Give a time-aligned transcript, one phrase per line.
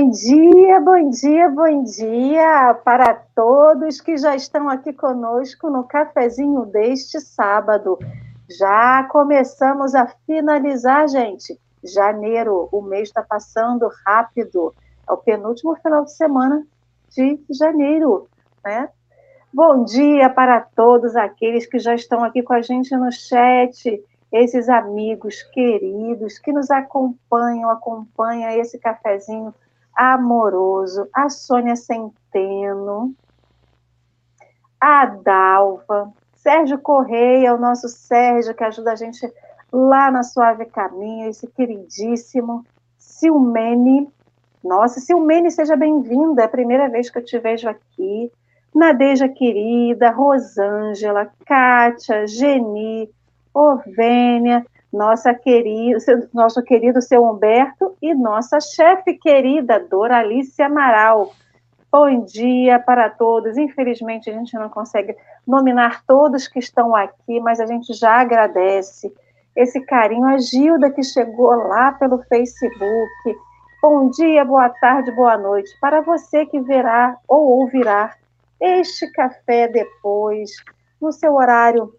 [0.00, 6.64] Bom dia, bom dia, bom dia para todos que já estão aqui conosco no cafezinho
[6.64, 7.98] deste sábado.
[8.48, 11.60] Já começamos a finalizar, gente.
[11.84, 14.74] Janeiro, o mês está passando rápido.
[15.06, 16.66] É o penúltimo final de semana
[17.10, 18.26] de janeiro,
[18.64, 18.88] né?
[19.52, 24.66] Bom dia para todos aqueles que já estão aqui com a gente no chat, esses
[24.70, 29.54] amigos queridos que nos acompanham, acompanham esse cafezinho
[30.00, 33.14] amoroso, a Sônia Centeno,
[34.80, 39.30] a Dalva, Sérgio Correia, o nosso Sérgio, que ajuda a gente
[39.70, 42.64] lá na Suave Caminho, esse queridíssimo
[42.96, 44.08] Silmene.
[44.64, 48.32] Nossa, Silmene, seja bem-vinda, é a primeira vez que eu te vejo aqui.
[48.74, 53.10] Nadeja querida, Rosângela, Kátia, Geni,
[53.52, 55.98] Ovênia, nossa querida,
[56.32, 61.32] nosso querido seu Humberto e nossa chefe querida, Doralice Amaral.
[61.92, 63.56] Bom dia para todos.
[63.56, 65.16] Infelizmente, a gente não consegue
[65.46, 69.12] nominar todos que estão aqui, mas a gente já agradece
[69.56, 70.26] esse carinho.
[70.26, 73.36] A Gilda, que chegou lá pelo Facebook.
[73.82, 75.70] Bom dia, boa tarde, boa noite.
[75.80, 78.14] Para você que verá ou ouvirá
[78.60, 80.50] este café depois,
[81.00, 81.92] no seu horário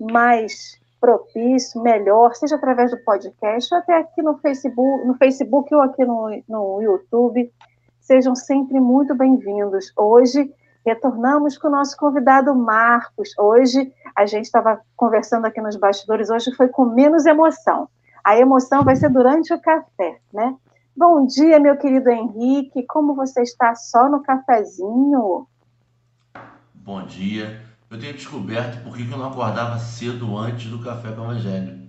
[0.00, 5.80] mais propício, melhor, seja através do podcast ou até aqui no Facebook, no Facebook ou
[5.80, 7.52] aqui no, no YouTube.
[8.00, 9.92] Sejam sempre muito bem-vindos.
[9.96, 10.52] Hoje
[10.84, 13.30] retornamos com o nosso convidado Marcos.
[13.38, 17.88] Hoje a gente estava conversando aqui nos bastidores, hoje foi com menos emoção.
[18.24, 20.54] A emoção vai ser durante o café, né?
[20.96, 22.84] Bom dia, meu querido Henrique.
[22.86, 25.46] Como você está só no cafezinho?
[26.74, 31.22] Bom dia eu tenho descoberto por que eu não acordava cedo antes do café com
[31.22, 31.88] o Evangelho.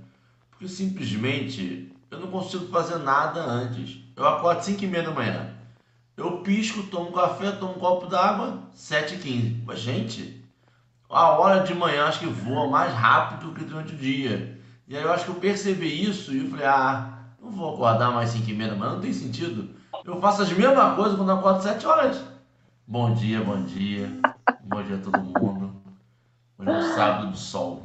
[0.50, 4.00] Porque simplesmente eu não consigo fazer nada antes.
[4.16, 5.50] Eu acordo 5 e meia da manhã.
[6.16, 9.64] Eu pisco, tomo café, tomo um copo d'água, 7 e 15.
[9.66, 10.42] Mas, gente,
[11.10, 14.58] a hora de manhã acho que voa mais rápido que durante o dia.
[14.88, 18.12] E aí eu acho que eu percebi isso e eu falei, ah, não vou acordar
[18.12, 19.70] mais 5 e meia da manhã, não tem sentido.
[20.06, 22.24] Eu faço as mesmas coisas quando acordo 7 horas.
[22.88, 24.10] Bom dia, bom dia.
[24.64, 25.57] Bom dia a todo mundo.
[26.60, 27.82] Hoje é um sábado de sol.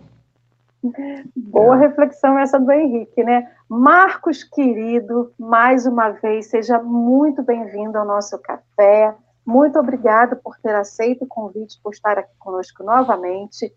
[1.36, 3.52] Boa reflexão essa do Henrique, né?
[3.68, 9.14] Marcos, querido, mais uma vez, seja muito bem-vindo ao nosso café.
[9.44, 13.72] Muito obrigada por ter aceito o convite, por estar aqui conosco novamente.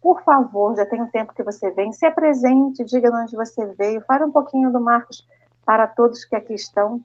[0.00, 3.66] Por favor, já tem um tempo que você vem, se apresente, diga de onde você
[3.78, 5.26] veio, fale um pouquinho do Marcos
[5.64, 7.00] para todos que aqui estão.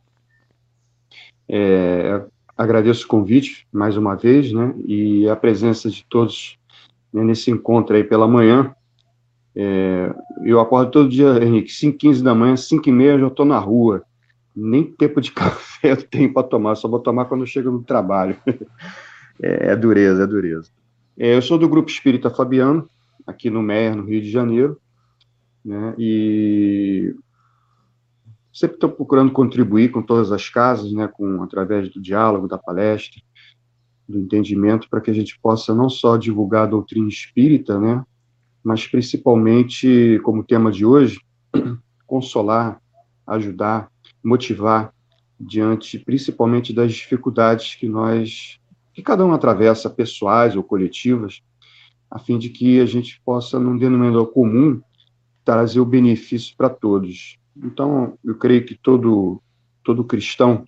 [1.48, 2.22] É,
[2.58, 4.74] agradeço o convite mais uma vez, né?
[4.86, 6.59] E a presença de todos
[7.14, 8.74] né, nesse encontro aí pela manhã.
[9.56, 13.28] É, eu acordo todo dia, Henrique, 5 15 da manhã, 5 e meia eu já
[13.28, 14.04] estou na rua.
[14.56, 17.84] Nem tempo de café eu tenho para tomar, só vou tomar quando eu chego no
[17.84, 18.38] trabalho.
[19.42, 20.70] é, é, dureza, é dureza.
[21.18, 22.90] É, eu sou do Grupo Espírita Fabiano,
[23.28, 24.80] aqui no Meia, no Rio de Janeiro,
[25.64, 27.14] né, e
[28.54, 33.22] sempre estou procurando contribuir com todas as casas, né, com, através do diálogo, da palestra,
[34.10, 38.04] do entendimento, para que a gente possa não só divulgar a doutrina espírita, né,
[38.64, 41.22] mas principalmente, como tema de hoje,
[42.08, 42.82] consolar,
[43.26, 43.92] ajudar,
[44.24, 44.92] motivar
[45.40, 48.60] diante principalmente das dificuldades que nós,
[48.94, 51.42] que cada um atravessa, pessoais ou coletivas,
[52.10, 54.82] a fim de que a gente possa, num denominador comum,
[55.46, 57.38] trazer o benefício para todos.
[57.56, 59.42] Então, eu creio que todo
[59.84, 60.66] todo cristão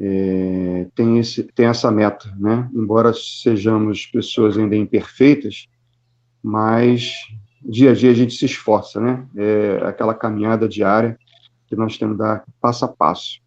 [0.00, 2.70] é, tem, esse, tem essa meta, né?
[2.72, 5.68] Embora sejamos pessoas ainda imperfeitas,
[6.42, 7.14] mas
[7.60, 9.26] dia a dia a gente se esforça, né?
[9.36, 11.18] É aquela caminhada diária
[11.66, 13.40] que nós temos que dar passo a passo.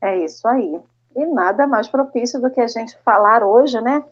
[0.00, 0.80] É isso aí.
[1.16, 4.04] E nada mais propício do que a gente falar hoje, né?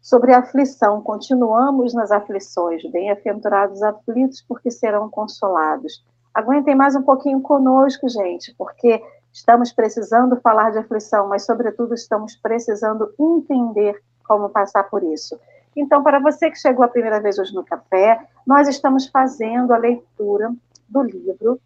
[0.00, 1.00] Sobre aflição.
[1.00, 2.82] Continuamos nas aflições.
[2.90, 6.04] Bem-aventurados aflitos, porque serão consolados.
[6.34, 9.02] Aguentem mais um pouquinho conosco, gente, porque
[9.32, 15.38] Estamos precisando falar de aflição, mas, sobretudo, estamos precisando entender como passar por isso.
[15.74, 19.78] Então, para você que chegou a primeira vez hoje no café, nós estamos fazendo a
[19.78, 20.52] leitura
[20.88, 21.58] do livro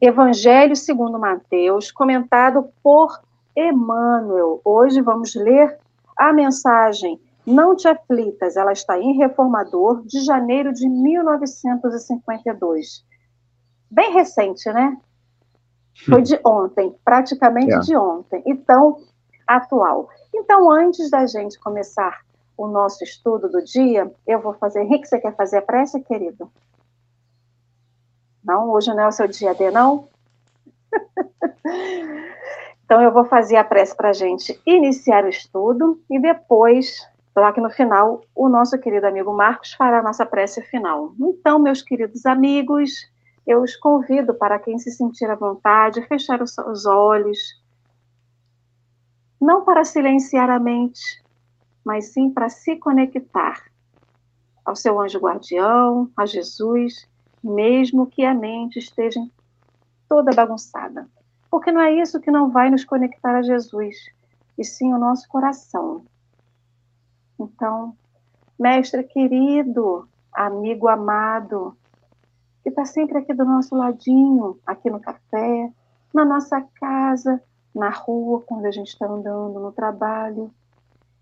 [0.00, 3.20] Evangelho segundo Mateus, comentado por
[3.56, 4.60] Emmanuel.
[4.64, 5.78] Hoje vamos ler
[6.16, 13.04] a mensagem Não te aflitas, ela está em Reformador, de janeiro de 1952.
[13.88, 14.96] Bem recente, né?
[16.04, 17.78] Foi de ontem, praticamente é.
[17.80, 19.00] de ontem, e tão
[19.46, 20.08] atual.
[20.34, 22.20] Então, antes da gente começar
[22.56, 24.82] o nosso estudo do dia, eu vou fazer.
[24.82, 26.50] Henrique, você quer fazer a prece, querido?
[28.44, 30.08] Não, hoje não é o seu dia D, não?
[32.84, 37.52] então, eu vou fazer a prece para a gente iniciar o estudo e depois, lá
[37.52, 41.12] que no final, o nosso querido amigo Marcos fará a nossa prece final.
[41.18, 42.92] Então, meus queridos amigos,
[43.46, 47.38] eu os convido para quem se sentir à vontade, fechar os olhos,
[49.40, 51.22] não para silenciar a mente,
[51.84, 53.62] mas sim para se conectar
[54.64, 57.08] ao seu anjo guardião, a Jesus,
[57.42, 59.20] mesmo que a mente esteja
[60.08, 61.08] toda bagunçada.
[61.48, 63.96] Porque não é isso que não vai nos conectar a Jesus,
[64.58, 66.04] e sim o nosso coração.
[67.38, 67.96] Então,
[68.58, 71.76] mestre querido, amigo amado,
[72.66, 75.72] que está sempre aqui do nosso ladinho, aqui no café,
[76.12, 77.40] na nossa casa,
[77.72, 80.50] na rua, quando a gente está andando, no trabalho.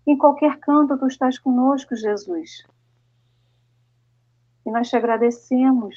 [0.07, 2.65] Em qualquer canto tu estás conosco, Jesus.
[4.65, 5.95] E nós te agradecemos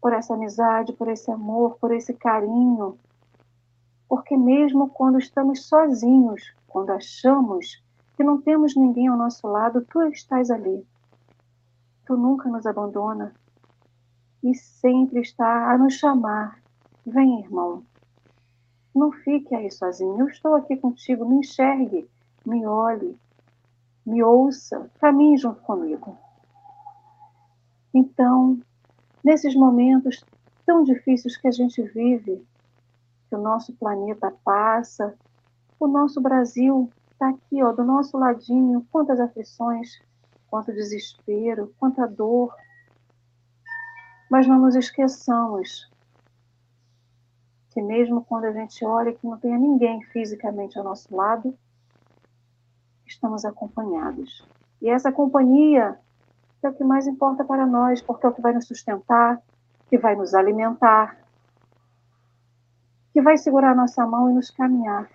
[0.00, 2.96] por essa amizade, por esse amor, por esse carinho.
[4.08, 7.82] Porque mesmo quando estamos sozinhos, quando achamos
[8.16, 10.86] que não temos ninguém ao nosso lado, tu estás ali.
[12.06, 13.34] Tu nunca nos abandona
[14.50, 16.60] e sempre está a nos chamar.
[17.04, 17.82] Vem, irmão.
[18.94, 20.20] Não fique aí sozinho.
[20.20, 21.28] Eu estou aqui contigo.
[21.28, 22.08] Me enxergue,
[22.44, 23.18] me olhe,
[24.04, 26.16] me ouça, caminhe junto comigo.
[27.92, 28.60] Então,
[29.22, 30.24] nesses momentos
[30.64, 32.46] tão difíceis que a gente vive,
[33.28, 35.14] que o nosso planeta passa,
[35.78, 40.00] o nosso Brasil está aqui, ó, do nosso ladinho, quantas aflições,
[40.48, 42.54] quanto desespero, quanta dor.
[44.30, 45.88] Mas não nos esqueçamos
[47.70, 51.56] que mesmo quando a gente olha que não tenha ninguém fisicamente ao nosso lado,
[53.06, 54.46] estamos acompanhados.
[54.80, 55.98] E essa companhia
[56.62, 59.40] é o que mais importa para nós, porque é o que vai nos sustentar,
[59.88, 61.18] que vai nos alimentar,
[63.12, 65.08] que vai segurar nossa mão e nos caminhar.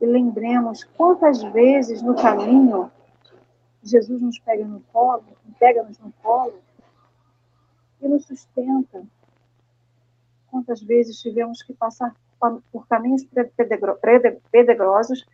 [0.00, 2.90] E lembremos quantas vezes no caminho
[3.82, 5.24] Jesus nos pega no colo,
[5.58, 6.54] pega-nos no colo
[8.00, 9.04] e nos sustenta.
[10.50, 12.14] Quantas vezes tivemos que passar
[12.70, 13.26] por caminhos
[14.50, 15.26] pedregosos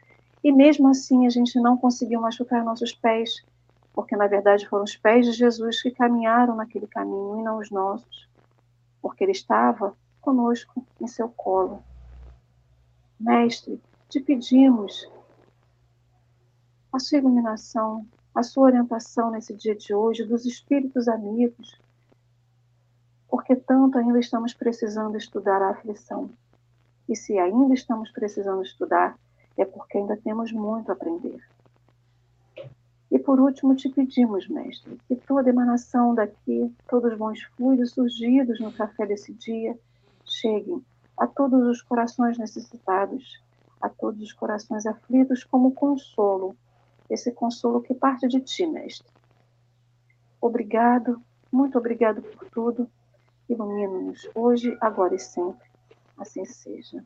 [0.43, 3.45] e mesmo assim a gente não conseguiu machucar nossos pés
[3.93, 7.71] porque na verdade foram os pés de Jesus que caminharam naquele caminho e não os
[7.71, 8.29] nossos,
[9.01, 11.83] porque ele estava conosco em seu colo.
[13.19, 15.09] Mestre, te pedimos
[16.93, 21.79] a sua iluminação, a sua orientação nesse dia de hoje, dos espíritos amigos,
[23.33, 26.29] porque tanto ainda estamos precisando estudar a aflição.
[27.09, 29.19] E se ainda estamos precisando estudar,
[29.57, 31.43] é porque ainda temos muito a aprender.
[33.11, 38.61] E por último, te pedimos, Mestre, que toda emanação daqui, todos os bons fluidos surgidos
[38.61, 39.81] no café desse dia,
[40.27, 40.85] cheguem
[41.17, 43.43] a todos os corações necessitados,
[43.81, 46.55] a todos os corações aflitos, como consolo,
[47.09, 49.09] esse consolo que parte de ti, Mestre.
[50.39, 51.19] Obrigado,
[51.51, 52.91] muito obrigado por tudo.
[53.49, 55.67] Ilumina-nos hoje, agora e sempre.
[56.19, 57.05] Assim seja.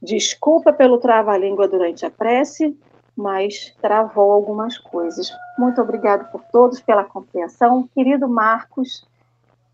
[0.00, 2.78] Desculpa pelo trava-língua durante a prece,
[3.16, 5.30] mas travou algumas coisas.
[5.58, 7.88] Muito obrigado por todos pela compreensão.
[7.94, 9.06] Querido Marcos,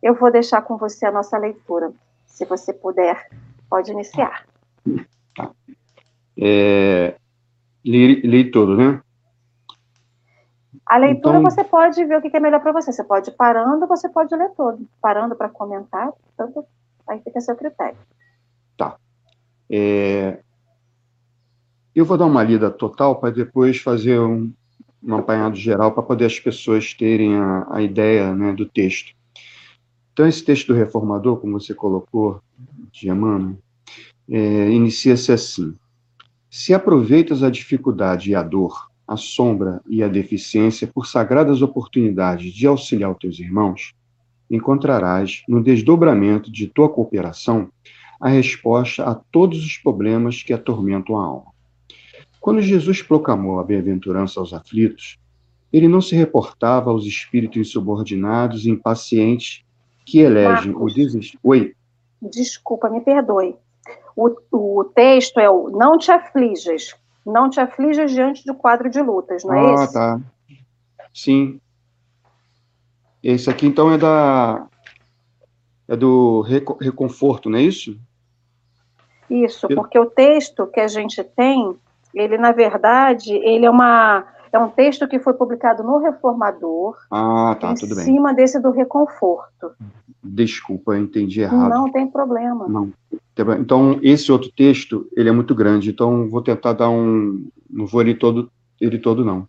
[0.02, 1.92] eu vou deixar com você a nossa leitura.
[2.26, 3.28] Se você puder,
[3.68, 4.46] pode iniciar.
[6.38, 7.16] É,
[7.84, 9.02] li, li tudo, né?
[10.90, 11.48] A leitura então...
[11.48, 12.92] você pode ver o que é melhor para você.
[12.92, 14.84] Você pode ir parando, você pode ler todo.
[15.00, 16.66] Parando para comentar, tanto
[17.06, 17.96] aí fica a seu critério.
[18.76, 18.96] Tá.
[19.70, 20.40] É,
[21.94, 24.52] eu vou dar uma lida total para depois fazer um,
[25.00, 29.14] um apanhado geral para poder as pessoas terem a, a ideia né, do texto.
[30.12, 32.42] Então, esse texto do reformador, como você colocou,
[33.00, 33.56] Emmanuel,
[34.28, 35.72] é, inicia-se assim:
[36.50, 42.52] Se aproveitas a dificuldade e a dor, a sombra e a deficiência por sagradas oportunidades
[42.52, 43.92] de auxiliar os teus irmãos,
[44.48, 47.72] encontrarás, no desdobramento de tua cooperação,
[48.20, 51.50] a resposta a todos os problemas que atormentam a alma.
[52.38, 55.18] Quando Jesus proclamou a bem-aventurança aos aflitos,
[55.72, 59.64] ele não se reportava aos espíritos insubordinados e impacientes
[60.06, 61.40] que elegem Marcos, o desespero.
[61.42, 61.74] Oi.
[62.22, 63.56] Desculpa, me perdoe.
[64.14, 66.94] O, o texto é o não te aflijas.
[67.24, 69.84] Não te aflijas diante do quadro de lutas, não é ah, esse?
[69.84, 70.20] Ah, tá.
[71.12, 71.60] Sim.
[73.22, 74.66] Esse aqui, então, é da.
[75.86, 76.40] É do
[76.80, 77.98] reconforto, não é isso?
[79.28, 81.76] Isso, porque o texto que a gente tem,
[82.14, 86.96] ele na verdade, ele é uma É um texto que foi publicado no Reformador.
[87.10, 88.02] Ah, tá, tudo bem.
[88.02, 89.72] Em cima desse do Reconforto.
[90.22, 91.70] Desculpa, eu entendi errado.
[91.70, 92.68] Não tem problema.
[92.68, 92.92] Não.
[93.58, 97.48] Então, esse outro texto, ele é muito grande, então vou tentar dar um...
[97.68, 99.48] Não vou ler todo, ele todo, não.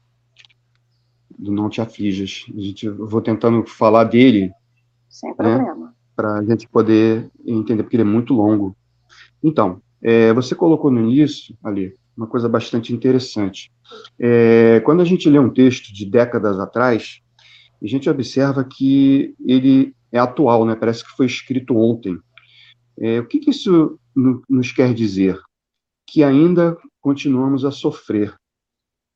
[1.37, 2.45] Não te aflijas.
[2.55, 4.51] A gente, vou tentando falar dele.
[5.09, 5.75] Sem problema.
[5.75, 8.75] Né, Para a gente poder entender, porque ele é muito longo.
[9.43, 13.71] Então, é, você colocou no início, ali, uma coisa bastante interessante.
[14.19, 17.19] É, quando a gente lê um texto de décadas atrás,
[17.81, 20.75] a gente observa que ele é atual, né?
[20.75, 22.19] parece que foi escrito ontem.
[22.99, 23.99] É, o que, que isso
[24.47, 25.39] nos quer dizer?
[26.07, 28.35] Que ainda continuamos a sofrer.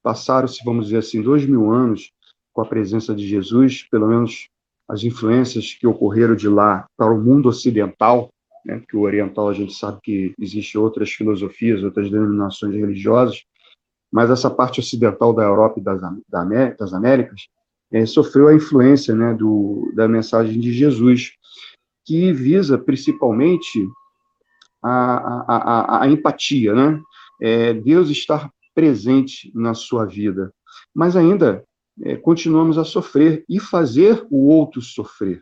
[0.01, 2.11] Passaram-se, vamos dizer assim, dois mil anos
[2.53, 4.47] com a presença de Jesus, pelo menos
[4.87, 8.29] as influências que ocorreram de lá para o mundo ocidental,
[8.65, 13.43] né, porque o oriental a gente sabe que existem outras filosofias, outras denominações religiosas,
[14.11, 16.01] mas essa parte ocidental da Europa e das,
[16.77, 17.47] das Américas
[17.91, 21.33] é, sofreu a influência né, do, da mensagem de Jesus,
[22.05, 23.87] que visa principalmente
[24.81, 27.01] a, a, a, a empatia, né?
[27.41, 30.53] É, Deus estar presente na sua vida,
[30.93, 31.65] mas ainda
[32.03, 35.41] é, continuamos a sofrer e fazer o outro sofrer.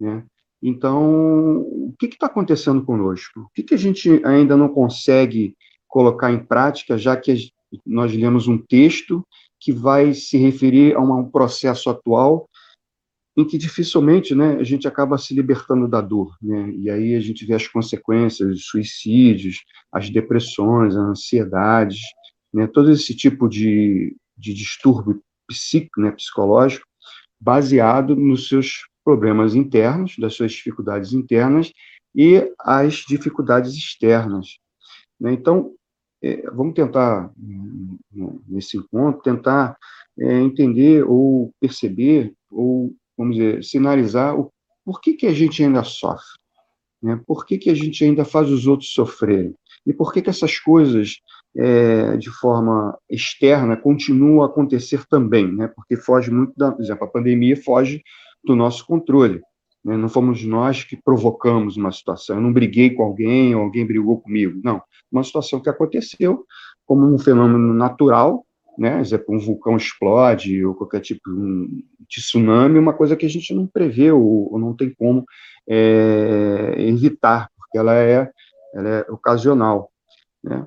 [0.00, 0.24] Né?
[0.62, 3.40] Então, o que está acontecendo conosco?
[3.40, 5.56] O que, que, a gente ainda não consegue
[5.88, 7.50] colocar em prática, já que
[7.84, 9.26] nós lemos um texto
[9.58, 12.48] que vai se referir a um processo atual
[13.36, 16.36] em que dificilmente né, a gente acaba se libertando da dor.
[16.40, 16.70] Né?
[16.72, 22.00] E aí a gente vê as consequências, os suicídios, as depressões, as ansiedades,
[22.52, 26.86] né, todo esse tipo de, de distúrbio psíquico, né, psicológico,
[27.40, 31.72] baseado nos seus problemas internos, das suas dificuldades internas
[32.14, 34.58] e as dificuldades externas.
[35.20, 35.32] Né?
[35.32, 35.72] Então,
[36.22, 37.32] é, vamos tentar,
[38.48, 39.76] nesse encontro, tentar
[40.18, 44.50] é, entender ou perceber, ou, vamos dizer, sinalizar o
[44.84, 46.38] por que, que a gente ainda sofre,
[47.00, 47.20] né?
[47.24, 49.54] por que, que a gente ainda faz os outros sofrerem,
[49.86, 51.20] e por que, que essas coisas,
[51.56, 55.68] é, de forma externa, continuam a acontecer também, né?
[55.68, 58.02] porque foge muito da, por exemplo, a pandemia foge
[58.44, 59.40] do nosso controle.
[59.84, 59.96] Né?
[59.96, 62.36] Não fomos nós que provocamos uma situação.
[62.36, 64.60] Eu não briguei com alguém, ou alguém brigou comigo.
[64.62, 64.82] Não.
[65.10, 66.44] Uma situação que aconteceu
[66.86, 68.44] como um fenômeno natural,
[68.78, 69.00] né?
[69.00, 71.30] exemplo, um vulcão explode, ou qualquer tipo
[72.08, 75.24] de tsunami, uma coisa que a gente não prevê ou, ou não tem como
[75.68, 78.30] é, evitar, porque ela é,
[78.74, 79.90] ela é ocasional.
[80.42, 80.66] Né?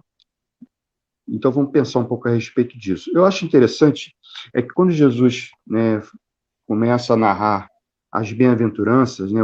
[1.27, 3.09] Então vamos pensar um pouco a respeito disso.
[3.13, 4.15] Eu acho interessante
[4.53, 6.01] é que quando Jesus né,
[6.67, 7.69] começa a narrar
[8.11, 9.41] as bem-aventuranças, né,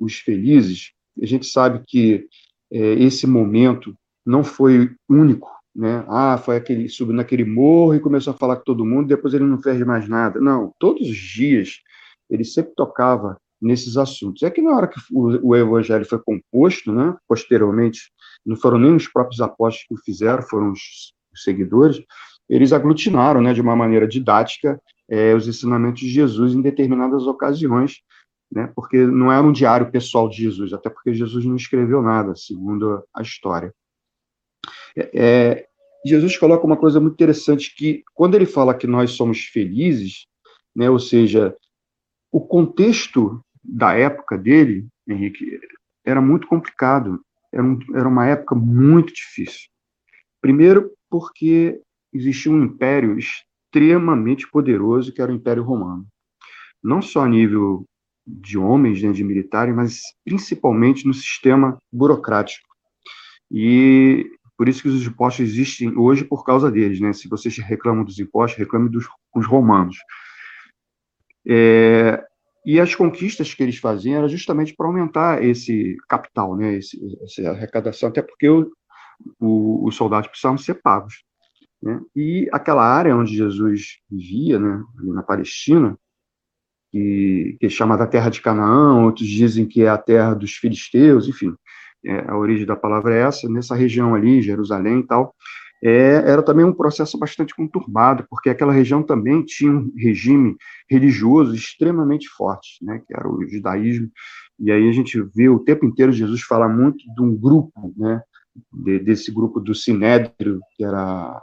[0.00, 2.26] os felizes, a gente sabe que
[2.72, 6.04] é, esse momento não foi único, né?
[6.08, 9.44] Ah, foi aquele subiu naquele morro e começou a falar com todo mundo, depois ele
[9.44, 10.40] não fez mais nada.
[10.40, 11.80] Não, todos os dias
[12.30, 14.42] ele sempre tocava nesses assuntos.
[14.42, 18.10] É que na hora que o, o evangelho foi composto, né, posteriormente,
[18.44, 22.02] não foram nem os próprios apóstolos que o fizeram, foram os, os seguidores,
[22.48, 28.00] eles aglutinaram, né, de uma maneira didática, é, os ensinamentos de Jesus em determinadas ocasiões,
[28.50, 32.34] né, porque não era um diário pessoal de Jesus, até porque Jesus não escreveu nada,
[32.34, 33.74] segundo a história.
[34.96, 35.68] É, é,
[36.06, 40.26] Jesus coloca uma coisa muito interessante, que quando ele fala que nós somos felizes,
[40.74, 41.56] né, ou seja,
[42.30, 45.60] o contexto da época dele, Henrique,
[46.04, 49.68] era muito complicado, era, um, era uma época muito difícil.
[50.40, 51.80] Primeiro, porque
[52.12, 53.16] existia um império
[53.74, 56.06] extremamente poderoso, que era o Império Romano.
[56.82, 57.84] Não só a nível
[58.26, 62.66] de homens, né, de militares, mas principalmente no sistema burocrático.
[63.50, 67.00] E por isso que os impostos existem hoje por causa deles.
[67.00, 67.12] Né?
[67.12, 69.96] Se vocês reclamam dos impostos, reclame dos, romanos.
[71.46, 72.24] É,
[72.64, 77.50] e as conquistas que eles faziam era justamente para aumentar esse capital, né, esse, essa
[77.50, 78.70] arrecadação, até porque o,
[79.38, 81.24] o, os soldados precisavam ser pagos.
[81.84, 82.00] Né?
[82.16, 85.98] E aquela área onde Jesus vivia, né, ali na Palestina,
[86.90, 91.28] que, que é chamada Terra de Canaã, outros dizem que é a terra dos filisteus,
[91.28, 91.54] enfim,
[92.02, 95.34] é, a origem da palavra é essa, nessa região ali, Jerusalém e tal,
[95.82, 100.56] é, era também um processo bastante conturbado, porque aquela região também tinha um regime
[100.88, 104.08] religioso extremamente forte, né, que era o judaísmo,
[104.58, 108.22] e aí a gente vê o tempo inteiro Jesus falar muito de um grupo, né,
[108.72, 111.42] de, desse grupo do Sinédrio, que era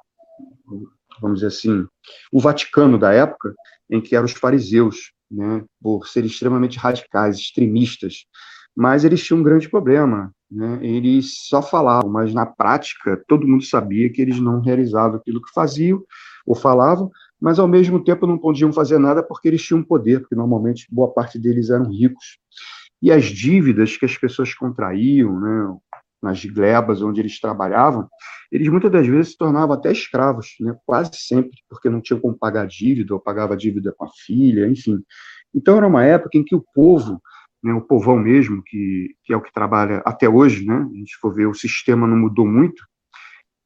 [1.21, 1.85] vamos dizer assim,
[2.31, 3.53] o Vaticano da época,
[3.89, 8.25] em que eram os fariseus, né, por serem extremamente radicais, extremistas.
[8.75, 13.63] Mas eles tinham um grande problema, né, eles só falavam, mas na prática todo mundo
[13.63, 16.03] sabia que eles não realizavam aquilo que faziam
[16.45, 20.35] ou falavam, mas ao mesmo tempo não podiam fazer nada porque eles tinham poder, porque
[20.35, 22.37] normalmente boa parte deles eram ricos.
[23.01, 25.77] E as dívidas que as pessoas contraíam, né,
[26.21, 28.07] nas glebas onde eles trabalhavam,
[28.51, 32.37] eles muitas das vezes se tornavam até escravos, né, quase sempre, porque não tinham como
[32.37, 35.01] pagar dívida, ou pagava dívida com a filha, enfim.
[35.53, 37.21] Então era uma época em que o povo,
[37.63, 41.17] né, o povão mesmo, que, que é o que trabalha até hoje, né, a gente
[41.17, 42.83] for ver, o sistema não mudou muito,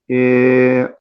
[0.09, 0.93] é,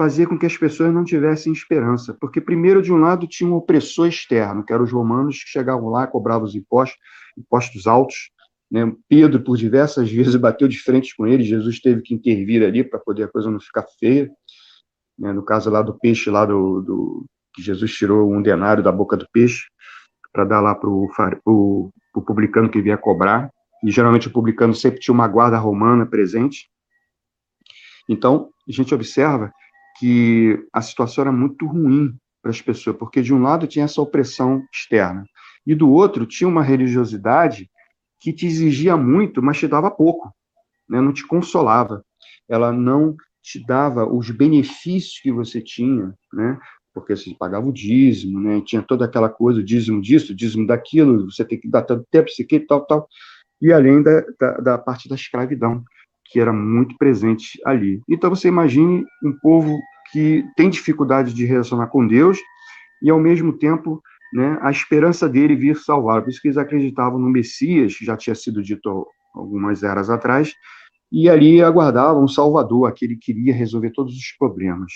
[0.00, 2.16] fazia com que as pessoas não tivessem esperança.
[2.18, 5.90] Porque, primeiro, de um lado, tinha um opressor externo, que eram os romanos que chegavam
[5.90, 6.98] lá, cobravam os impostos,
[7.36, 8.30] impostos altos.
[8.70, 8.92] Né?
[9.08, 13.00] Pedro, por diversas vezes, bateu de frente com ele, Jesus teve que intervir ali para
[13.00, 14.30] poder a coisa não ficar feia.
[15.18, 15.32] Né?
[15.32, 19.16] No caso lá do peixe, lá do, do que Jesus tirou um denário da boca
[19.16, 19.64] do peixe
[20.32, 21.92] para dar lá para o
[22.26, 23.50] publicano que vier cobrar.
[23.82, 26.70] E geralmente o publicano sempre tinha uma guarda romana presente.
[28.08, 29.52] Então, a gente observa
[29.98, 34.00] que a situação era muito ruim para as pessoas, porque de um lado tinha essa
[34.00, 35.24] opressão externa,
[35.66, 37.70] e do outro tinha uma religiosidade
[38.20, 40.30] que te exigia muito, mas te dava pouco,
[40.88, 41.00] né?
[41.00, 42.04] não te consolava.
[42.48, 46.58] Ela não te dava os benefícios que você tinha, né?
[46.92, 48.60] porque você pagava o dízimo, né?
[48.60, 52.06] tinha toda aquela coisa, o dízimo disso, o dízimo daquilo, você tem que dar tanto
[52.10, 53.08] tempo, isso aqui, tal, tal,
[53.60, 55.82] e além da, da, da parte da escravidão
[56.30, 58.00] que era muito presente ali.
[58.08, 59.76] Então você imagine um povo
[60.12, 62.38] que tem dificuldade de relacionar com Deus
[63.02, 66.22] e ao mesmo tempo, né, a esperança dele vir salvar.
[66.22, 70.54] Por isso que eles acreditavam no Messias, já tinha sido dito algumas eras atrás,
[71.10, 74.92] e ali aguardavam um Salvador, aquele que iria resolver todos os problemas.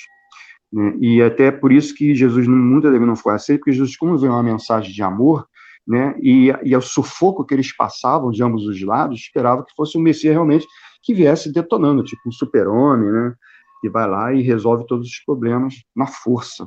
[0.73, 0.97] Né?
[1.01, 4.33] E até por isso que Jesus muitas vezes não foi aceito, porque Jesus, como veio
[4.33, 5.47] uma mensagem de amor,
[5.87, 9.99] né, e, e ao sufoco que eles passavam de ambos os lados, esperava que fosse
[9.99, 10.67] um Messias realmente
[11.05, 13.35] que viesse detonando, tipo um super-homem, né?
[13.83, 16.67] Que vai lá e resolve todos os problemas na força.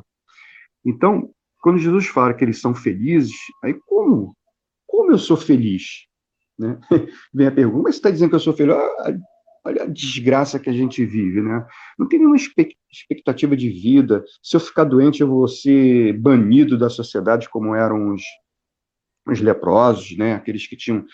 [0.86, 1.32] Então,
[1.68, 4.34] quando Jesus fala que eles são felizes, aí como?
[4.88, 6.06] Como eu sou feliz?
[6.58, 6.80] Né?
[7.34, 8.74] Vem a pergunta, mas você está dizendo que eu sou feliz?
[8.74, 9.14] Ah,
[9.66, 11.68] olha a desgraça que a gente vive, né?
[12.00, 14.24] Não tem nenhuma expectativa de vida.
[14.42, 18.22] Se eu ficar doente, eu vou ser banido da sociedade, como eram os,
[19.28, 20.36] os leprosos, né?
[20.36, 21.06] Aqueles que tinham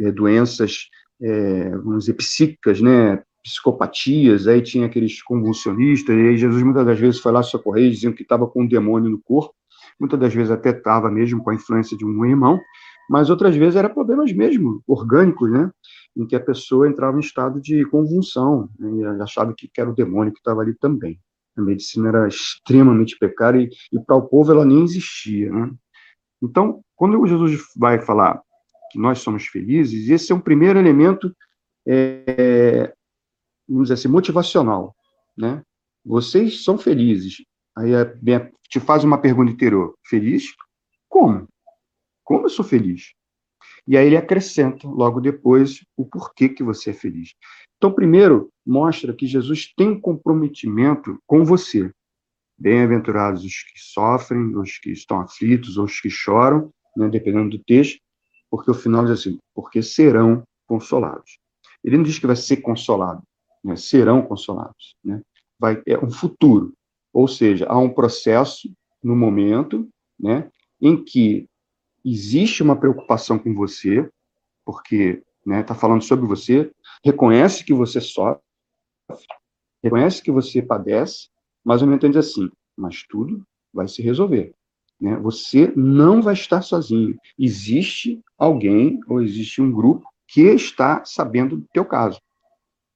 [0.00, 6.62] é, doenças é, vamos dizer, psíquicas, né, psicopatias, aí tinha aqueles convulsionistas, e aí Jesus
[6.62, 9.54] muitas das vezes foi lá socorrer, diziam que estava com um demônio no corpo,
[9.98, 12.60] muitas das vezes até estava mesmo com a influência de um irmão,
[13.08, 15.70] mas outras vezes eram problemas mesmo, orgânicos, né,
[16.16, 19.94] em que a pessoa entrava em estado de convulsão, né, e achava que era o
[19.94, 21.18] demônio que estava ali também.
[21.56, 25.70] A medicina era extremamente precária e, e para o povo ela nem existia, né.
[26.42, 28.40] Então, quando Jesus vai falar
[28.90, 31.34] que nós somos felizes, esse é um primeiro elemento,
[31.86, 32.92] é,
[33.68, 34.94] vamos dizer assim, motivacional,
[35.36, 35.62] né?
[36.04, 37.36] Vocês são felizes.
[37.76, 38.04] Aí a,
[38.68, 40.46] te faz uma pergunta interior: feliz?
[41.08, 41.46] Como?
[42.24, 43.12] Como eu sou feliz?
[43.86, 47.34] E aí ele acrescenta logo depois o porquê que você é feliz.
[47.76, 51.90] Então, primeiro, mostra que Jesus tem um comprometimento com você.
[52.56, 58.00] Bem-aventurados os que sofrem, os que estão aflitos, os que choram, né, dependendo do texto,
[58.48, 61.38] porque o final diz assim, porque serão consolados.
[61.82, 63.22] Ele não diz que vai ser consolado,
[63.64, 63.74] né?
[63.74, 64.94] serão consolados.
[65.02, 65.20] Né?
[65.58, 66.72] Vai, é um futuro,
[67.12, 68.72] ou seja, há um processo
[69.02, 71.48] no momento né, em que
[72.04, 74.08] existe uma preocupação com você,
[74.64, 76.70] porque está né, tá falando sobre você,
[77.04, 78.42] reconhece que você sofre,
[79.82, 81.28] reconhece que você padece,
[81.64, 84.54] mas ao mesmo diz assim, mas tudo vai se resolver.
[85.00, 85.16] Né?
[85.16, 87.16] Você não vai estar sozinho.
[87.38, 92.20] Existe alguém ou existe um grupo que está sabendo do teu caso.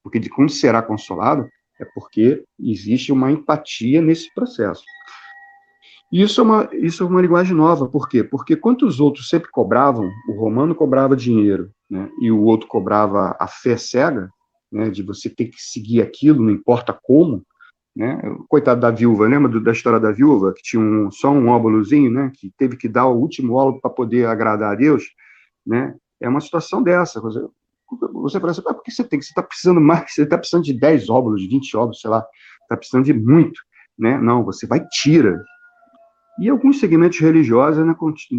[0.02, 1.48] Porque de quando será consolado
[1.80, 4.84] é porque existe uma empatia nesse processo.
[6.12, 8.22] Isso é uma, isso é uma linguagem nova, por quê?
[8.22, 13.36] Porque quando os outros sempre cobravam, o romano cobrava dinheiro, né, e o outro cobrava
[13.40, 14.30] a fé cega,
[14.70, 17.44] né, de você ter que seguir aquilo, não importa como,
[17.96, 18.20] né?
[18.46, 22.10] Coitado da viúva, lembra do, da história da viúva, que tinha um, só um óbolozinho,
[22.10, 22.30] né?
[22.34, 25.04] que teve que dar o último óbolo para poder agradar a Deus?
[25.66, 25.94] Né?
[26.20, 27.22] É uma situação dessa.
[28.14, 29.20] Você, fala assim, ah, por que você tem?
[29.20, 32.25] Você está precisando mais, você está precisando de 10 óbolos, 20 óbolos, sei lá,
[32.62, 33.61] está precisando de muito.
[33.99, 34.18] Né?
[34.18, 35.42] Não, você vai tira.
[36.38, 37.94] E alguns segmentos religiosos, né,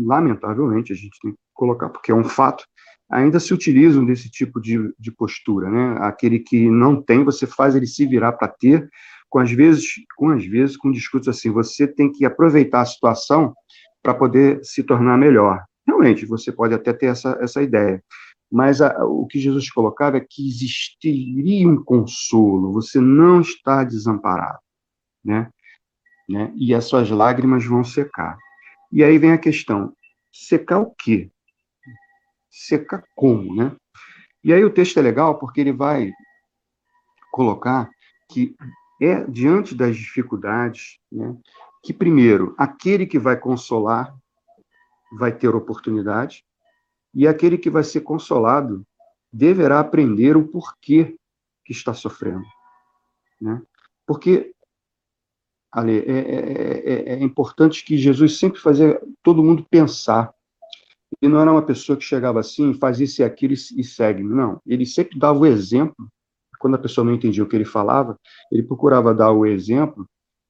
[0.05, 2.63] lamentavelmente, a gente tem que colocar, porque é um fato,
[3.09, 5.69] ainda se utilizam desse tipo de, de postura.
[5.69, 5.97] Né?
[6.01, 8.87] Aquele que não tem, você faz ele se virar para ter,
[9.29, 13.53] com às vezes, com às vezes, com discurso assim, você tem que aproveitar a situação
[14.01, 15.63] para poder se tornar melhor.
[15.85, 18.01] Realmente, você pode até ter essa, essa ideia,
[18.51, 24.59] mas a, o que Jesus colocava é que existiria um consolo, você não está desamparado,
[25.23, 25.49] né?
[26.27, 26.53] né?
[26.55, 28.37] E as suas lágrimas vão secar.
[28.91, 29.93] E aí vem a questão:
[30.31, 31.29] secar o quê?
[32.49, 33.75] Secar como, né?
[34.43, 36.11] E aí o texto é legal porque ele vai
[37.31, 37.89] colocar
[38.29, 38.55] que
[39.01, 41.37] é diante das dificuldades, né,
[41.83, 44.15] que primeiro aquele que vai consolar
[45.17, 46.43] vai ter oportunidade
[47.13, 48.85] e aquele que vai ser consolado
[49.31, 51.17] deverá aprender o porquê
[51.65, 52.45] que está sofrendo,
[53.41, 53.61] né?
[54.05, 54.53] Porque
[55.71, 60.33] Ale, é, é, é, é importante que Jesus sempre fazia todo mundo pensar.
[61.21, 64.23] Ele não era uma pessoa que chegava assim, fazia isso e aquilo e segue.
[64.23, 66.07] Não, ele sempre dava o exemplo
[66.57, 68.19] quando a pessoa não entendia o que ele falava,
[68.51, 70.09] ele procurava dar o exemplo,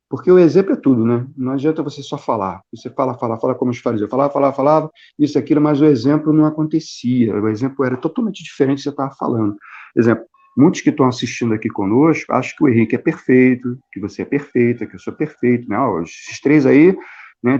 [0.09, 1.27] porque o exemplo é tudo, né?
[1.35, 2.61] Não adianta você só falar.
[2.73, 4.09] Você fala, fala, fala como os fariseus.
[4.09, 7.35] Falava, falava, falava, isso, aquilo, mas o exemplo não acontecia.
[7.35, 9.57] O exemplo era totalmente diferente do que você estava falando.
[9.95, 14.21] Exemplo, muitos que estão assistindo aqui conosco acham que o Henrique é perfeito, que você
[14.21, 15.67] é perfeita, que eu sou perfeito.
[15.67, 15.77] Né?
[15.77, 16.97] Ó, esses três aí,
[17.43, 17.59] né,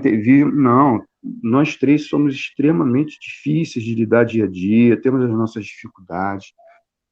[0.54, 1.04] não,
[1.44, 6.54] nós três somos extremamente difíceis de lidar dia a dia, temos as nossas dificuldades,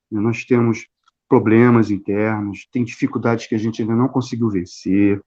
[0.10, 0.22] né?
[0.22, 0.88] nós temos
[1.28, 5.22] problemas internos, tem dificuldades que a gente ainda não conseguiu vencer,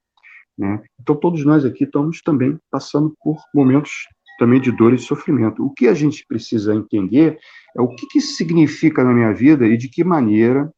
[0.56, 0.82] né?
[1.00, 4.06] Então todos nós aqui estamos também passando por momentos
[4.38, 5.64] também de dor e sofrimento.
[5.64, 7.38] O que a gente precisa entender
[7.76, 10.72] é o que, que isso significa na minha vida e de que maneira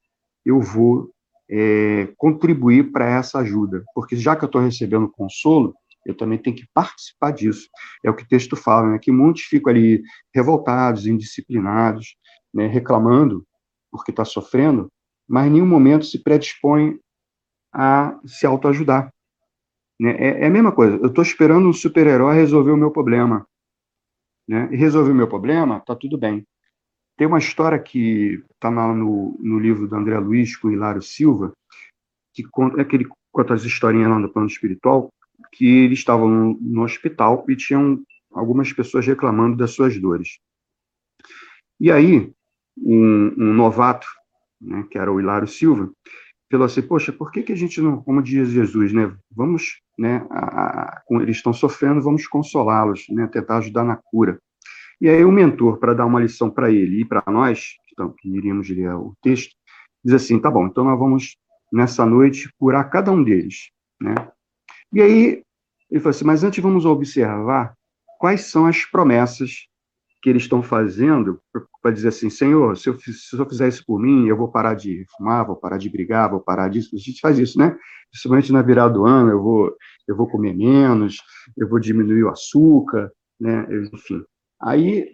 [0.44, 1.10] eu vou
[1.50, 3.84] é, contribuir para essa ajuda.
[3.94, 5.74] Porque já que eu estou recebendo consolo,
[6.06, 7.68] eu também tenho que participar disso.
[8.04, 8.98] É o que o texto fala, né?
[8.98, 10.02] que muitos ficam ali
[10.34, 12.16] revoltados, indisciplinados,
[12.52, 12.66] né?
[12.66, 13.44] reclamando
[13.90, 14.90] porque está sofrendo,
[15.30, 16.98] mas em nenhum momento se predispõe
[17.72, 19.14] a se autoajudar.
[19.98, 20.10] Né?
[20.18, 23.46] É, é a mesma coisa, eu estou esperando um super-herói resolver o meu problema.
[24.48, 24.68] Né?
[24.72, 26.44] E resolver o meu problema, está tudo bem.
[27.16, 31.52] Tem uma história que está no, no livro do André Luiz com Hilário Silva,
[32.34, 35.12] que conta, é aquele conta as historinhas lá no plano espiritual,
[35.52, 40.40] que eles estavam no, no hospital e tinham algumas pessoas reclamando das suas dores.
[41.78, 42.32] E aí,
[42.76, 44.08] um, um novato
[44.60, 45.90] né, que era o Hilário Silva,
[46.50, 50.26] falou assim, poxa, por que, que a gente não, como diz Jesus, né, vamos, né,
[50.30, 54.38] a, a, eles estão sofrendo, vamos consolá-los, né, tentar ajudar na cura.
[55.00, 58.28] E aí o mentor, para dar uma lição para ele e para nós, então, que
[58.28, 59.54] iríamos ler o texto,
[60.04, 61.36] diz assim, tá bom, então nós vamos,
[61.72, 63.70] nessa noite, curar cada um deles,
[64.00, 64.14] né.
[64.92, 65.42] E aí,
[65.90, 67.74] ele falou assim, mas antes vamos observar
[68.18, 69.68] quais são as promessas
[70.22, 71.40] que eles estão fazendo
[71.82, 74.74] para dizer assim, Senhor, se eu, se eu fizer isso por mim, eu vou parar
[74.74, 76.94] de fumar, vou parar de brigar, vou parar disso.
[76.94, 77.76] A gente faz isso, né?
[78.10, 79.74] Principalmente na virada do ano, eu vou,
[80.06, 81.22] eu vou comer menos,
[81.56, 83.66] eu vou diminuir o açúcar, né?
[83.94, 84.22] Enfim.
[84.62, 85.06] Aí,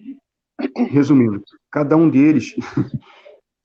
[0.90, 2.55] resumindo, cada um deles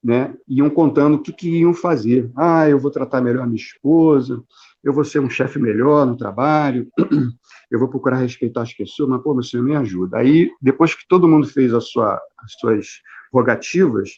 [0.04, 2.30] né, iam contando o que, que iam fazer.
[2.36, 4.44] Ah, eu vou tratar melhor a minha esposa,
[4.84, 6.88] eu vou ser um chefe melhor no trabalho,
[7.70, 10.18] eu vou procurar respeitar as pessoas, mas, pô, meu senhor me ajuda.
[10.18, 14.10] Aí, depois que todo mundo fez a sua, as suas rogativas,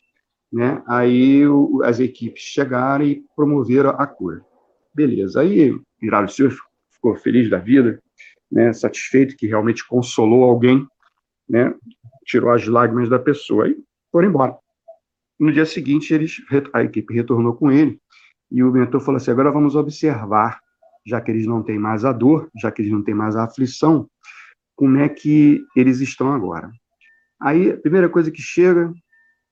[0.52, 4.42] né, aí o, as equipes chegaram e promoveram a cura.
[4.94, 5.42] Beleza.
[5.42, 6.54] Aí, Virado Senhor
[6.92, 8.02] ficou feliz da vida,
[8.52, 10.88] né, satisfeito que realmente consolou alguém,
[11.50, 11.74] né,
[12.26, 13.78] tirou as lágrimas da pessoa e
[14.12, 14.58] foram embora.
[15.38, 16.38] No dia seguinte, eles,
[16.72, 18.00] a equipe retornou com ele
[18.54, 20.60] e o mentor falou assim: agora vamos observar
[21.06, 23.44] já que eles não têm mais a dor, já que eles não têm mais a
[23.44, 24.08] aflição,
[24.76, 26.72] como é que eles estão agora.
[27.42, 28.94] Aí, a primeira coisa que chega,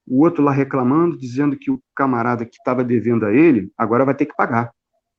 [0.08, 4.16] o outro lá reclamando, dizendo que o camarada que estava devendo a ele, agora vai
[4.16, 4.72] ter que pagar,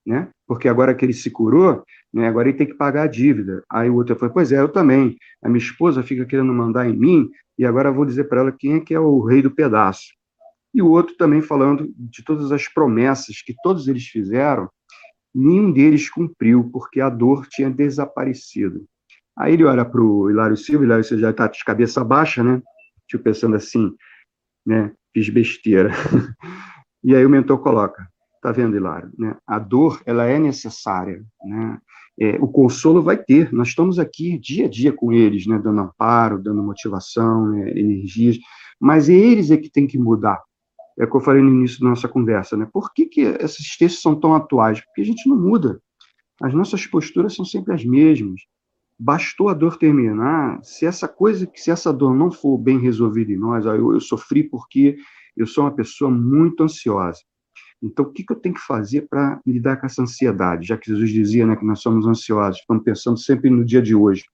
[0.07, 0.29] né?
[0.47, 3.63] Porque agora que ele se curou, né, agora ele tem que pagar a dívida.
[3.71, 5.17] Aí o outro falou, pois é, eu também.
[5.43, 8.75] A minha esposa fica querendo mandar em mim, e agora vou dizer para ela quem
[8.75, 10.15] é que é o rei do pedaço.
[10.75, 14.69] E o outro também falando de todas as promessas que todos eles fizeram,
[15.35, 18.85] Nenhum deles cumpriu, porque a dor tinha desaparecido.
[19.37, 22.61] Aí ele olha para o Hilário Silva, Hilário Silva já está de cabeça baixa, né?
[23.09, 23.91] Tipo, pensando assim,
[24.67, 24.93] né?
[25.15, 25.91] Fiz besteira.
[27.03, 28.07] e aí o mentor coloca,
[28.43, 29.11] tá vendo, Hilário?
[29.19, 29.35] Né?
[29.47, 31.79] A dor, ela é necessária, né?
[32.21, 35.59] É, o consolo vai ter, nós estamos aqui dia a dia com eles, né?
[35.59, 37.71] Dando amparo, dando motivação, né?
[37.71, 38.37] energias,
[38.79, 40.43] mas eles é que tem que mudar,
[40.99, 42.69] é o que eu falei no início da nossa conversa, né?
[42.73, 44.81] Por que, que esses textos são tão atuais?
[44.81, 45.81] Porque a gente não muda.
[46.43, 48.43] As nossas posturas são sempre as mesmas.
[48.99, 53.37] Bastou a dor terminar, se essa coisa, se essa dor não for bem resolvida em
[53.37, 54.97] nós, eu, eu sofri porque
[55.37, 57.21] eu sou uma pessoa muito ansiosa.
[57.83, 60.69] Então, o que, que eu tenho que fazer para lidar com essa ansiedade?
[60.69, 63.95] Já que Jesus dizia né, que nós somos ansiosos, estamos pensando sempre no dia de
[63.95, 64.25] hoje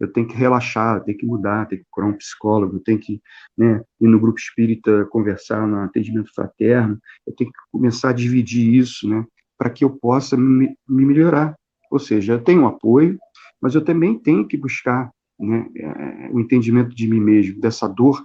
[0.00, 3.20] eu tenho que relaxar, tenho que mudar, tenho que procurar um psicólogo, tenho que
[3.56, 8.74] né, ir no grupo espírita conversar no atendimento fraterno, eu tenho que começar a dividir
[8.74, 9.24] isso, né,
[9.58, 11.54] para que eu possa me, me melhorar.
[11.90, 13.18] Ou seja, eu tenho apoio,
[13.60, 18.24] mas eu também tenho que buscar né, é, o entendimento de mim mesmo, dessa dor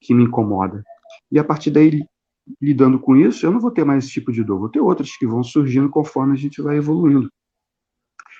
[0.00, 0.84] que me incomoda.
[1.30, 2.04] E a partir daí,
[2.60, 5.16] lidando com isso, eu não vou ter mais esse tipo de dor, vou ter outras
[5.16, 7.28] que vão surgindo conforme a gente vai evoluindo.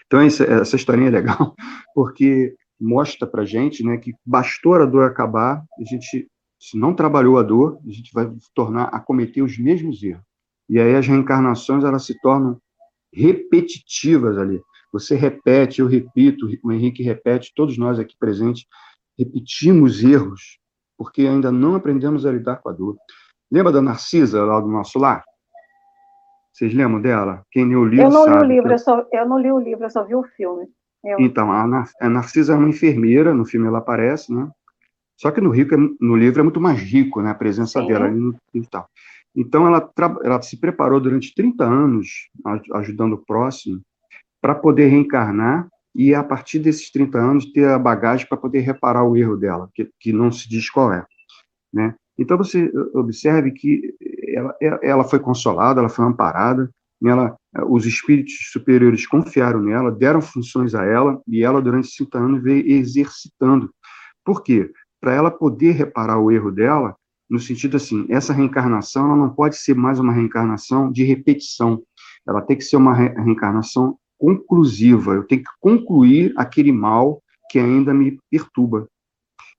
[0.07, 1.55] Então, essa historinha é legal,
[1.95, 6.29] porque mostra para gente né, que bastou a dor acabar, a gente,
[6.61, 10.25] se não trabalhou a dor, a gente vai tornar a cometer os mesmos erros.
[10.69, 12.61] E aí as reencarnações elas se tornam
[13.13, 14.61] repetitivas ali.
[14.93, 18.67] Você repete, eu repito, o Henrique repete, todos nós aqui presentes
[19.19, 20.59] repetimos erros,
[20.97, 22.97] porque ainda não aprendemos a lidar com a dor.
[23.51, 25.25] Lembra da Narcisa lá do nosso lar?
[26.53, 27.45] Vocês lembram dela?
[27.51, 28.39] Quem leu o livro Eu não sabe.
[28.39, 30.67] li o livro, eu, só, eu não li o livro, eu só vi o filme.
[31.05, 31.21] Eu...
[31.21, 34.49] Então, a, Nar a Narcisa é uma enfermeira, no filme ela aparece, né?
[35.17, 37.31] Só que no, rico, é, no livro é muito mais rico, né?
[37.31, 37.87] A presença Sim.
[37.87, 38.89] dela ali no, e tal.
[39.35, 39.91] Então, ela,
[40.25, 42.29] ela se preparou durante 30 anos,
[42.73, 43.81] ajudando o próximo,
[44.41, 49.05] para poder reencarnar e, a partir desses 30 anos, ter a bagagem para poder reparar
[49.05, 51.05] o erro dela, que, que não se diz qual é.
[51.73, 51.95] Né?
[52.19, 53.95] Então, você observe que
[54.29, 56.71] ela, ela foi consolada, ela foi amparada,
[57.05, 57.37] ela,
[57.69, 62.67] os espíritos superiores confiaram nela, deram funções a ela, e ela, durante 30 anos, veio
[62.67, 63.71] exercitando.
[64.25, 64.71] Por quê?
[65.01, 66.97] Para ela poder reparar o erro dela,
[67.29, 71.83] no sentido assim, essa reencarnação ela não pode ser mais uma reencarnação de repetição,
[72.27, 77.59] ela tem que ser uma re reencarnação conclusiva, eu tenho que concluir aquele mal que
[77.59, 78.89] ainda me perturba.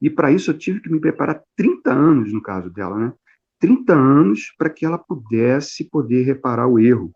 [0.02, 3.14] E para isso eu tive que me preparar 30 anos, no caso dela, né?
[3.60, 7.12] 30 anos para que ela pudesse poder reparar o erro.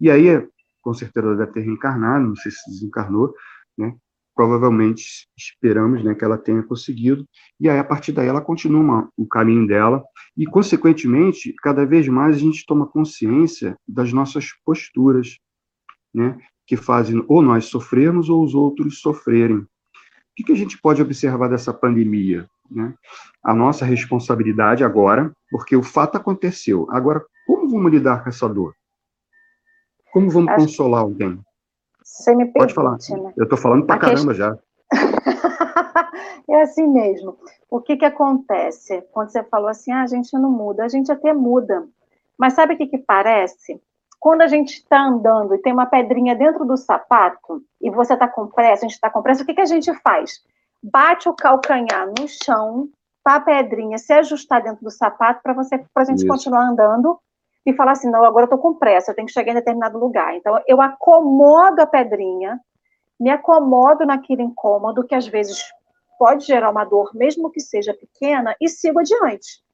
[0.00, 0.46] E aí,
[0.82, 3.34] com certeza, ela deve ter reencarnado, não sei se desencarnou,
[3.76, 3.94] né?
[4.34, 7.26] Provavelmente esperamos né, que ela tenha conseguido.
[7.58, 10.04] E aí, a partir daí, ela continua o caminho dela.
[10.36, 15.38] E, consequentemente, cada vez mais a gente toma consciência das nossas posturas,
[16.14, 16.38] né?
[16.66, 19.58] Que fazem ou nós sofrermos ou os outros sofrerem.
[19.58, 19.68] O
[20.36, 22.46] que, que a gente pode observar dessa pandemia?
[22.70, 22.94] Né?
[23.42, 26.86] A nossa responsabilidade agora, porque o fato aconteceu.
[26.90, 28.74] Agora, como vamos lidar com essa dor?
[30.12, 30.66] Como vamos Acho...
[30.66, 31.38] consolar alguém?
[32.02, 32.98] Você me permite, Pode falar.
[33.22, 33.32] Né?
[33.36, 34.34] Eu estou falando pra a caramba questão...
[34.34, 34.58] já.
[36.48, 37.36] é assim mesmo.
[37.70, 39.02] O que, que acontece?
[39.12, 41.86] Quando você falou assim, ah, a gente não muda, a gente até muda.
[42.38, 43.80] Mas sabe o que, que parece?
[44.20, 48.26] Quando a gente está andando e tem uma pedrinha dentro do sapato, e você está
[48.28, 50.40] com pressa, a gente está com pressa, o que, que a gente faz?
[50.82, 52.88] Bate o calcanhar no chão,
[53.26, 56.28] para a pedrinha se ajustar dentro do sapato para você, para a gente Isso.
[56.28, 57.18] continuar andando
[57.66, 59.98] e falar assim, não, agora eu estou com pressa, eu tenho que chegar em determinado
[59.98, 60.34] lugar.
[60.36, 62.60] Então, eu acomodo a pedrinha,
[63.18, 65.64] me acomodo naquele incômodo, que às vezes
[66.16, 69.64] pode gerar uma dor, mesmo que seja pequena, e sigo adiante.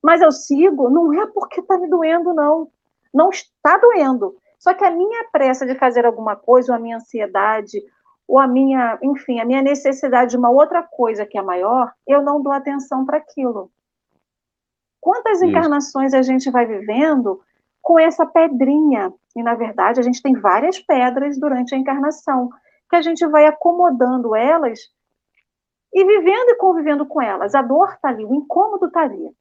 [0.00, 2.68] Mas eu sigo, não é porque está me doendo, não.
[3.12, 4.36] Não está doendo.
[4.58, 7.82] Só que a minha pressa de fazer alguma coisa, ou a minha ansiedade,
[8.28, 12.22] ou a minha, enfim, a minha necessidade de uma outra coisa que é maior, eu
[12.22, 13.70] não dou atenção para aquilo.
[15.00, 17.40] Quantas encarnações a gente vai vivendo
[17.80, 19.12] com essa pedrinha?
[19.34, 22.50] E, na verdade, a gente tem várias pedras durante a encarnação,
[22.88, 24.80] que a gente vai acomodando elas
[25.92, 27.54] e vivendo e convivendo com elas.
[27.54, 29.34] A dor está ali, o incômodo está ali.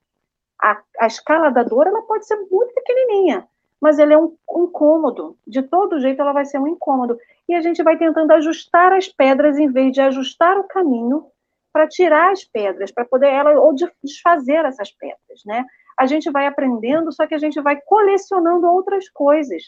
[0.61, 3.47] A, a, escala da dor ela pode ser muito pequenininha,
[3.81, 5.37] mas ela é um, um incômodo.
[5.47, 7.17] De todo jeito, ela vai ser um incômodo.
[7.47, 11.25] E a gente vai tentando ajustar as pedras em vez de ajustar o caminho
[11.71, 15.65] para tirar as pedras, para poder ela ou desfazer essas pedras, né?
[15.97, 19.63] A gente vai aprendendo, só que a gente vai colecionando outras coisas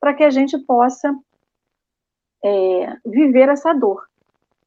[0.00, 1.14] para que a gente possa
[2.44, 4.06] é, viver essa dor,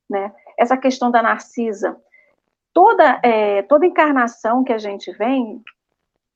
[0.10, 0.34] né?
[0.58, 2.00] Essa questão da narcisa,
[2.74, 5.62] toda é, toda encarnação que a gente vem,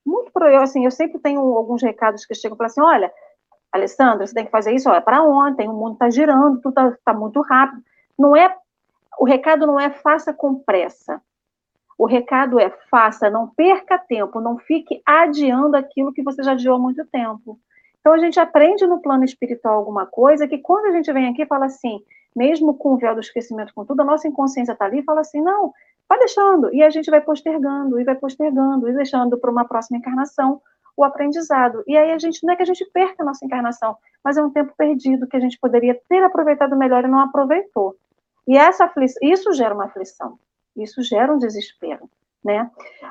[0.06, 3.12] muito por eu assim, eu sempre tenho alguns recados que chegam para assim, olha,
[3.72, 6.98] Alessandra, você tem que fazer isso, olha, para ontem, o mundo está girando, tudo está
[7.04, 7.84] tá muito rápido.
[8.18, 8.56] Não é
[9.20, 11.22] o recado não é faça com pressa.
[11.98, 16.76] O recado é faça, não perca tempo, não fique adiando aquilo que você já adiou
[16.76, 17.58] há muito tempo.
[18.00, 21.46] Então a gente aprende no plano espiritual alguma coisa que quando a gente vem aqui
[21.46, 22.04] fala assim,
[22.36, 25.22] mesmo com o véu do esquecimento, com tudo, a nossa inconsciência está ali e fala
[25.22, 25.74] assim, não,
[26.08, 26.74] vai deixando.
[26.74, 30.62] E a gente vai postergando, e vai postergando, e deixando para uma próxima encarnação
[30.98, 31.84] o aprendizado.
[31.88, 34.44] E aí a gente, não é que a gente perca a nossa encarnação, mas é
[34.44, 37.96] um tempo perdido que a gente poderia ter aproveitado melhor e não aproveitou.
[38.48, 40.38] E essa isso gera uma aflição,
[40.76, 42.10] isso gera um desespero,
[42.44, 42.70] né?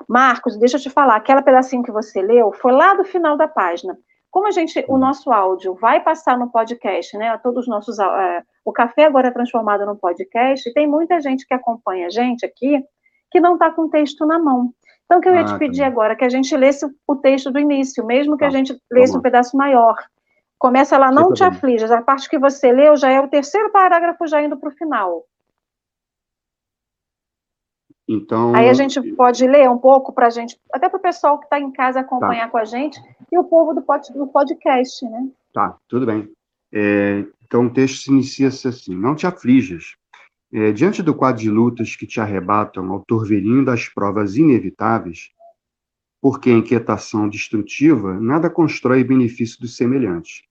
[0.08, 3.48] Marcos, deixa eu te falar, aquela pedacinho que você leu foi lá do final da
[3.48, 3.98] página.
[4.30, 7.38] Como a gente, o nosso áudio vai passar no podcast, né?
[7.38, 10.68] Todos os nossos, uh, o café agora é transformado no podcast.
[10.68, 12.84] E tem muita gente que acompanha a gente aqui
[13.30, 14.72] que não está com o texto na mão.
[15.04, 17.16] Então, o que eu ia ah, te pedir tá agora que a gente lesse o
[17.16, 19.96] texto do início, mesmo que tá, a gente lesse um pedaço maior,
[20.64, 21.90] Começa lá, não te aflijas.
[21.90, 25.22] A parte que você leu já é o terceiro parágrafo, já indo para o final.
[28.08, 28.54] Então.
[28.54, 31.44] Aí a gente pode ler um pouco para a gente, até para o pessoal que
[31.44, 32.48] está em casa acompanhar tá.
[32.48, 32.98] com a gente,
[33.30, 35.28] e o povo do, pod, do podcast, né?
[35.52, 36.32] Tá, tudo bem.
[36.72, 39.96] É, então o texto se inicia assim: Não te aflijas.
[40.50, 45.28] É, diante do quadro de lutas que te arrebatam ao torvelinho das provas inevitáveis,
[46.22, 50.42] porque a inquietação destrutiva nada constrói benefício dos semelhantes.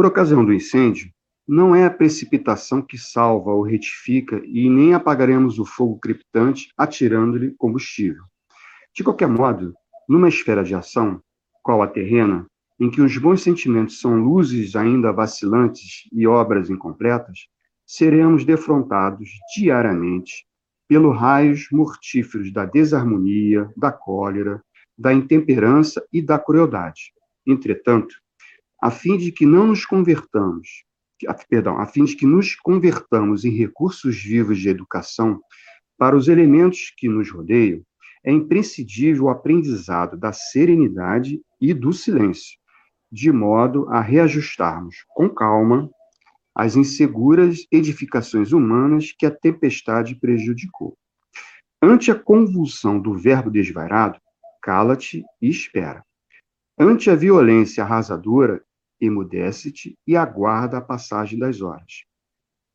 [0.00, 1.12] Por ocasião do incêndio,
[1.46, 7.50] não é a precipitação que salva ou retifica e nem apagaremos o fogo crepitante atirando-lhe
[7.58, 8.22] combustível.
[8.94, 9.74] De qualquer modo,
[10.08, 11.22] numa esfera de ação,
[11.62, 12.46] qual a terrena,
[12.80, 17.40] em que os bons sentimentos são luzes ainda vacilantes e obras incompletas,
[17.84, 20.46] seremos defrontados diariamente
[20.88, 24.64] pelos raios mortíferos da desarmonia, da cólera,
[24.96, 27.12] da intemperança e da crueldade.
[27.46, 28.14] Entretanto,
[28.80, 30.84] a fim de que não nos convertamos
[31.48, 35.40] perdão, a fim de que nos convertamos em recursos vivos de educação
[35.98, 37.82] para os elementos que nos rodeiam,
[38.24, 42.58] é imprescindível o aprendizado da serenidade e do silêncio,
[43.10, 45.90] de modo a reajustarmos com calma
[46.54, 50.96] as inseguras edificações humanas que a tempestade prejudicou.
[51.82, 54.18] Ante a convulsão do verbo desvairado,
[54.62, 56.04] cala-te e espera.
[56.78, 58.62] Ante a violência arrasadora,
[59.00, 62.04] emudece-te e aguarda a passagem das horas.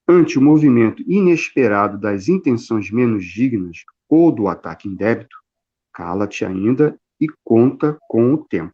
[0.07, 5.35] Ante o movimento inesperado das intenções menos dignas ou do ataque indébito,
[5.93, 8.73] cala-te ainda e conta com o tempo.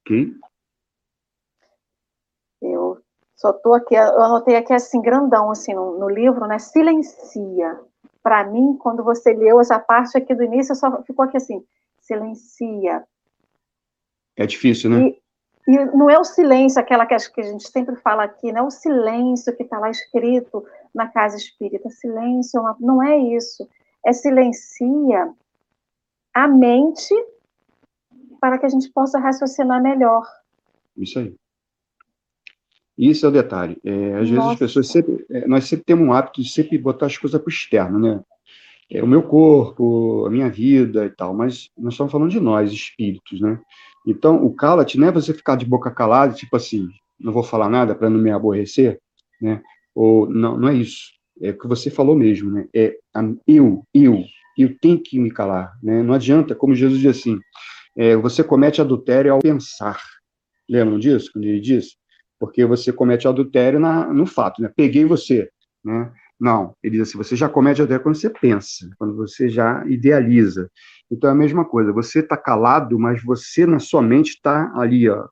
[0.00, 0.34] Ok?
[2.60, 3.00] Eu
[3.36, 6.58] só tô aqui, eu anotei aqui assim, grandão, assim, no, no livro, né?
[6.58, 7.80] Silencia.
[8.22, 11.64] Para mim, quando você leu essa parte aqui do início, só ficou aqui assim,
[12.00, 13.04] silencia,
[14.36, 15.08] é difícil, né?
[15.08, 15.22] E,
[15.68, 18.70] e não é o silêncio, aquela que a gente sempre fala aqui, não é o
[18.70, 20.64] silêncio que está lá escrito
[20.94, 21.88] na casa espírita.
[21.90, 23.68] Silêncio é não é isso.
[24.04, 25.32] É silencia
[26.34, 27.14] a mente
[28.40, 30.26] para que a gente possa raciocinar melhor.
[30.96, 31.34] Isso aí.
[32.98, 33.78] Isso é o detalhe.
[33.84, 34.32] É, às Nossa.
[34.32, 35.24] vezes as pessoas sempre.
[35.30, 38.20] É, nós sempre temos um hábito de sempre botar as coisas para o externo, né?
[38.90, 42.70] É, o meu corpo, a minha vida e tal, mas nós estamos falando de nós,
[42.72, 43.58] espíritos, né?
[44.06, 46.88] Então, o cala-te não é você ficar de boca calada, tipo assim,
[47.18, 48.98] não vou falar nada para não me aborrecer,
[49.40, 49.62] né?
[49.94, 51.12] Ou não, não é isso.
[51.40, 52.66] É o que você falou mesmo, né?
[52.74, 52.96] É
[53.46, 54.24] eu, eu,
[54.58, 56.02] eu tenho que me calar, né?
[56.02, 57.38] Não adianta, como Jesus diz assim,
[57.96, 60.00] é, você comete adultério ao pensar.
[60.68, 61.96] Lembram disso, quando ele diz?
[62.38, 64.70] Porque você comete adultério na, no fato, né?
[64.74, 65.48] Peguei você,
[65.84, 66.12] né?
[66.40, 70.68] Não, ele diz assim, você já comete adultério quando você pensa, quando você já idealiza.
[71.12, 75.10] Então é a mesma coisa, você está calado, mas você na sua mente está ali,
[75.10, 75.28] ó,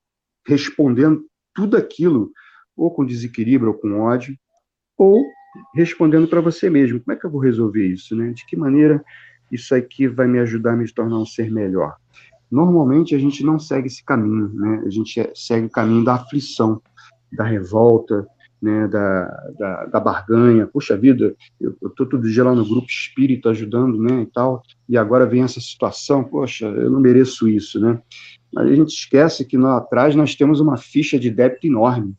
[0.46, 2.30] respondendo tudo aquilo,
[2.76, 4.36] ou com desequilíbrio, ou com ódio,
[4.98, 5.24] ou
[5.74, 7.00] respondendo para você mesmo.
[7.00, 8.14] Como é que eu vou resolver isso?
[8.14, 8.30] Né?
[8.32, 9.02] De que maneira
[9.50, 11.96] isso aqui vai me ajudar a me tornar um ser melhor?
[12.50, 14.82] Normalmente a gente não segue esse caminho, né?
[14.84, 16.82] a gente segue o caminho da aflição,
[17.32, 18.26] da revolta,
[18.60, 19.24] né, da,
[19.58, 24.22] da, da, barganha, puxa vida, eu estou todo dia lá no grupo espírito ajudando, né,
[24.22, 28.00] e tal, e agora vem essa situação, poxa, eu não mereço isso, né,
[28.52, 32.14] mas a gente esquece que lá atrás nós temos uma ficha de débito enorme,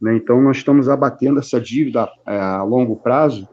[0.00, 3.48] né, então nós estamos abatendo essa dívida é, a longo prazo,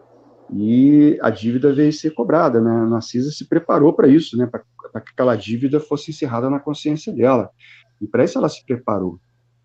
[0.53, 4.61] e a dívida veio ser cobrada, né, a Narcisa se preparou para isso, né, para
[5.01, 7.49] que aquela dívida fosse encerrada na consciência dela,
[8.01, 9.19] e para isso ela se preparou,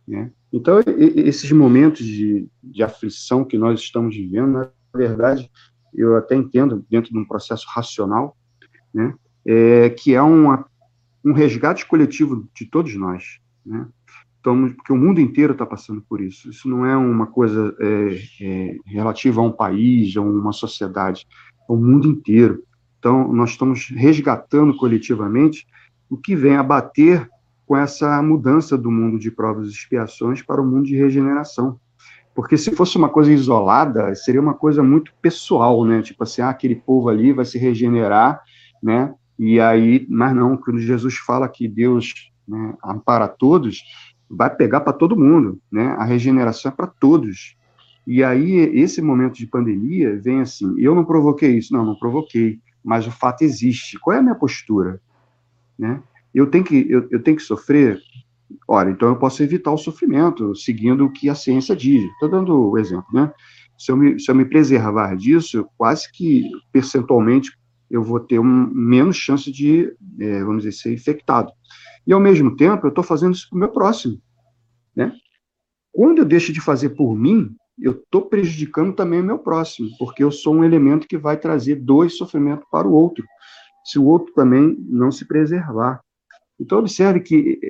[0.06, 0.30] né?
[0.56, 5.50] Então, esses momentos de, de aflição que nós estamos vivendo, na verdade,
[5.94, 8.34] eu até entendo, dentro de um processo racional,
[8.92, 9.14] né,
[9.46, 10.64] é, que é uma,
[11.22, 13.38] um resgate coletivo de todos nós.
[13.66, 13.86] Né?
[14.40, 16.48] Então, porque o mundo inteiro está passando por isso.
[16.48, 21.26] Isso não é uma coisa é, é, relativa a um país, a uma sociedade,
[21.68, 22.64] é o mundo inteiro.
[22.98, 25.66] Então, nós estamos resgatando coletivamente
[26.08, 27.28] o que vem a bater
[27.66, 31.78] com essa mudança do mundo de provas e expiações para o mundo de regeneração.
[32.34, 36.02] Porque se fosse uma coisa isolada, seria uma coisa muito pessoal, né?
[36.02, 38.42] Tipo assim, ah, aquele povo ali vai se regenerar,
[38.82, 39.14] né?
[39.38, 43.82] E aí, mas não, quando Jesus fala que Deus né, ampara todos,
[44.28, 45.96] vai pegar para todo mundo, né?
[45.98, 47.56] A regeneração é para todos.
[48.06, 52.60] E aí, esse momento de pandemia vem assim: eu não provoquei isso, não, não provoquei,
[52.84, 53.98] mas o fato existe.
[53.98, 55.00] Qual é a minha postura?
[55.78, 56.00] Né?
[56.38, 57.98] Eu tenho que, eu, eu tenho que sofrer?
[58.68, 62.04] Olha, então eu posso evitar o sofrimento, seguindo o que a ciência diz.
[62.04, 63.32] Estou dando o exemplo, né?
[63.78, 67.52] Se eu, me, se eu me preservar disso, quase que percentualmente
[67.90, 71.50] eu vou ter um, menos chance de, é, vamos dizer, ser infectado.
[72.06, 74.20] E, ao mesmo tempo, eu estou fazendo isso para o meu próximo.
[74.94, 75.12] Né?
[75.92, 80.22] Quando eu deixo de fazer por mim, eu estou prejudicando também o meu próximo, porque
[80.22, 83.24] eu sou um elemento que vai trazer dor e sofrimento para o outro,
[83.84, 86.00] se o outro também não se preservar.
[86.58, 87.60] Então, observe que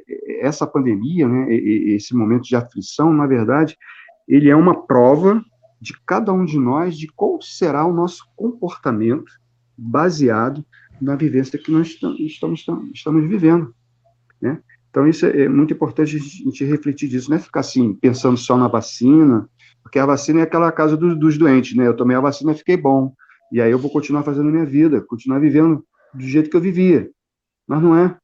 [0.41, 3.77] essa pandemia, né, esse momento de aflição, na verdade,
[4.29, 5.43] ele é uma prova
[5.81, 9.31] de cada um de nós de qual será o nosso comportamento
[9.77, 10.65] baseado
[11.01, 12.65] na vivência que nós estamos, estamos,
[12.95, 13.75] estamos vivendo.
[14.41, 14.61] Né?
[14.89, 18.37] Então, isso é, é muito importante a gente refletir disso, não é ficar assim, pensando
[18.37, 19.49] só na vacina,
[19.83, 21.87] porque a vacina é aquela casa dos, dos doentes, né?
[21.87, 23.13] Eu tomei a vacina e fiquei bom.
[23.53, 26.61] E aí eu vou continuar fazendo a minha vida, continuar vivendo do jeito que eu
[26.61, 27.09] vivia.
[27.69, 28.17] Mas não é.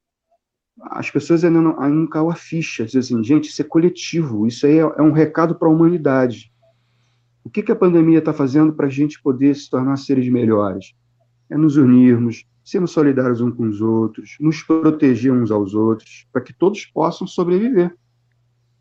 [0.81, 4.47] As pessoas ainda não, ainda não caiu a ficha, dizem assim, gente, isso é coletivo,
[4.47, 6.53] isso aí é, é um recado para a humanidade.
[7.45, 10.95] O que, que a pandemia está fazendo para a gente poder se tornar seres melhores?
[11.51, 16.41] É nos unirmos, sermos solidários uns com os outros, nos proteger uns aos outros, para
[16.41, 17.95] que todos possam sobreviver.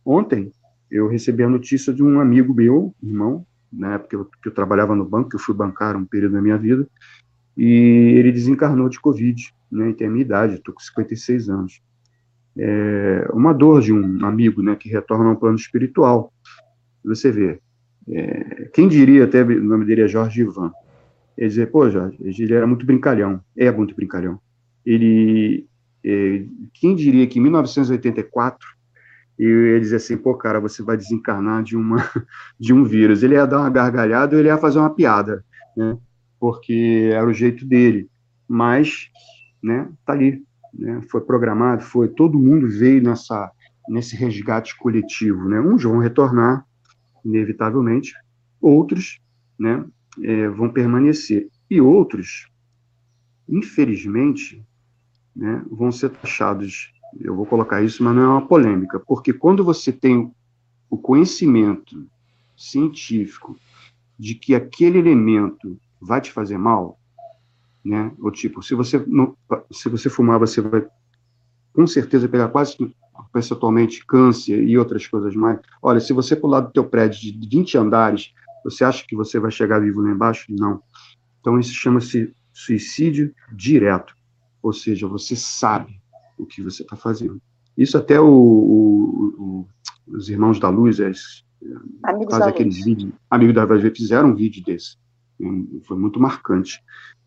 [0.05, 0.51] Ontem,
[0.89, 4.53] eu recebi a notícia de um amigo meu, irmão, na época que eu, que eu
[4.53, 6.87] trabalhava no banco, que eu fui bancar um período da minha vida,
[7.57, 11.81] e ele desencarnou de Covid, né, tem a minha idade, estou com 56 anos.
[12.57, 16.33] É uma dor de um amigo, né, que retorna ao plano espiritual.
[17.05, 17.59] Você vê,
[18.09, 20.71] é, quem diria, até o nome dele é Jorge Ivan,
[21.37, 24.39] ele dizer, pô, Jorge, ele era muito brincalhão, é muito brincalhão.
[24.85, 25.65] Ele,
[26.03, 26.43] é,
[26.73, 28.81] quem diria que em 1984
[29.41, 31.97] e ele dizia assim, pô, cara, você vai desencarnar de, uma,
[32.59, 33.23] de um vírus.
[33.23, 35.43] Ele ia dar uma gargalhada ele ia fazer uma piada,
[35.75, 35.97] né?
[36.39, 38.07] Porque era o jeito dele.
[38.47, 39.09] Mas,
[39.61, 40.43] né, tá ali,
[40.73, 41.01] né?
[41.09, 43.51] Foi programado, foi, todo mundo veio nessa,
[43.87, 45.59] nesse resgate coletivo, né?
[45.59, 46.65] Uns vão retornar,
[47.23, 48.13] inevitavelmente,
[48.59, 49.19] outros,
[49.59, 49.85] né,
[50.23, 51.49] é, vão permanecer.
[51.69, 52.49] E outros,
[53.47, 54.65] infelizmente,
[55.35, 59.63] né, vão ser taxados eu vou colocar isso, mas não é uma polêmica, porque quando
[59.63, 60.31] você tem
[60.89, 62.07] o conhecimento
[62.55, 63.57] científico
[64.17, 66.99] de que aquele elemento vai te fazer mal,
[67.83, 68.11] né?
[68.19, 69.35] Ou tipo, se você não,
[69.71, 70.85] se você fumar, você vai
[71.73, 72.77] com certeza pegar quase
[73.31, 75.59] percentualmente câncer e outras coisas mais.
[75.81, 79.51] Olha, se você pular do teu prédio de 20 andares, você acha que você vai
[79.51, 80.45] chegar vivo lá embaixo?
[80.49, 80.81] Não.
[81.39, 84.13] Então isso chama-se suicídio direto.
[84.61, 85.99] Ou seja, você sabe
[86.37, 87.41] o que você está fazendo.
[87.77, 89.67] Isso até o, o, o,
[90.07, 91.43] os Irmãos da Luz, eles
[92.29, 94.97] fazem aqueles vídeos, Amigos da Luz, fizeram um vídeo desse.
[95.83, 96.83] Foi muito marcante.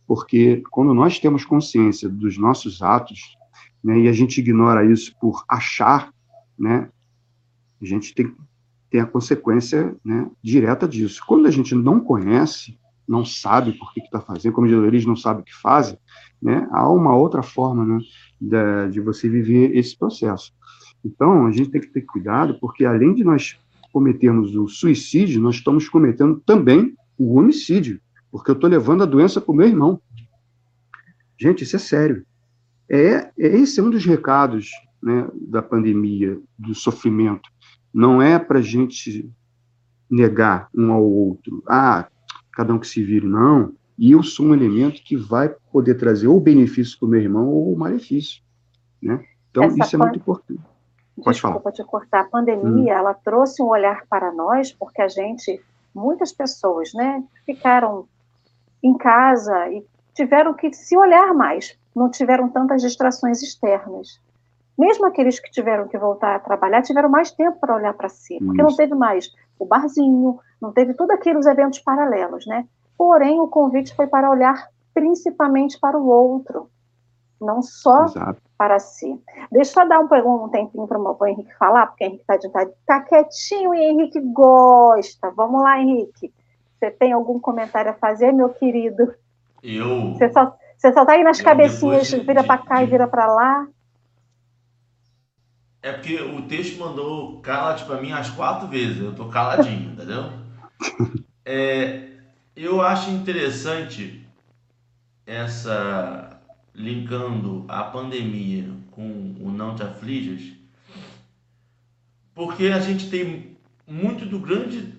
[0.06, 3.36] Porque quando nós temos consciência dos nossos atos,
[3.82, 6.12] né, e a gente ignora isso por achar,
[6.58, 6.88] né,
[7.80, 8.34] a gente tem,
[8.90, 11.22] tem a consequência né, direta disso.
[11.26, 15.42] Quando a gente não conhece, não sabe por que está fazendo, como eles não sabem
[15.42, 15.98] o que fazem,
[16.40, 17.98] né, há uma outra forma né,
[18.40, 20.52] de, de você viver esse processo.
[21.04, 23.58] Então, a gente tem que ter cuidado, porque além de nós
[23.92, 28.00] cometermos o suicídio, nós estamos cometendo também o homicídio,
[28.34, 30.02] porque eu estou levando a doença para o meu irmão.
[31.38, 32.26] Gente, isso é sério.
[32.90, 37.48] É, é esse é um dos recados né, da pandemia, do sofrimento.
[37.92, 39.30] Não é para a gente
[40.10, 41.62] negar um ao outro.
[41.68, 42.08] Ah,
[42.50, 43.72] cada um que se vire, não.
[43.96, 47.46] E eu sou um elemento que vai poder trazer ou benefício para o meu irmão
[47.46, 48.42] ou malefício.
[49.00, 49.24] Né?
[49.48, 50.60] Então, Essa isso é muito importante.
[51.22, 51.72] Pode Desculpa falar.
[51.72, 52.20] te cortar.
[52.22, 52.98] A pandemia, hum.
[52.98, 55.62] ela trouxe um olhar para nós, porque a gente,
[55.94, 58.08] muitas pessoas, né, ficaram
[58.84, 64.20] em casa e tiveram que se olhar mais, não tiveram tantas distrações externas.
[64.78, 68.38] Mesmo aqueles que tiveram que voltar a trabalhar, tiveram mais tempo para olhar para si,
[68.44, 72.66] porque não teve mais o barzinho, não teve todos aqueles eventos paralelos, né?
[72.98, 76.68] Porém, o convite foi para olhar principalmente para o outro,
[77.40, 78.42] não só Exato.
[78.58, 79.20] para si.
[79.50, 82.70] Deixa eu dar um, um tempinho para o Henrique falar, porque o Henrique está tá,
[82.86, 85.30] tá quietinho e Henrique gosta.
[85.30, 86.32] Vamos lá, Henrique.
[86.84, 89.14] Você tem algum comentário a fazer, meu querido?
[89.62, 90.12] Eu.
[90.12, 93.08] Você só, você só tá aí nas cabecinhas, de, vira para cá de, e vira
[93.08, 93.66] para lá.
[95.82, 99.00] É porque o texto mandou cala para mim as quatro vezes.
[99.00, 100.30] Eu tô caladinho, entendeu?
[101.42, 102.08] É,
[102.54, 104.28] eu acho interessante
[105.26, 106.38] essa
[106.74, 110.52] linkando a pandemia com o não te aflijas,
[112.34, 113.56] porque a gente tem
[113.86, 114.93] muito do grande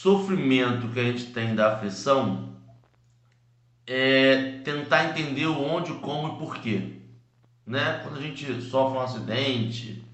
[0.00, 2.50] sofrimento que a gente tem da aflição
[3.86, 6.96] é tentar entender onde, como e porquê.
[7.66, 8.00] Né?
[8.02, 10.04] Quando a gente sofre um acidente,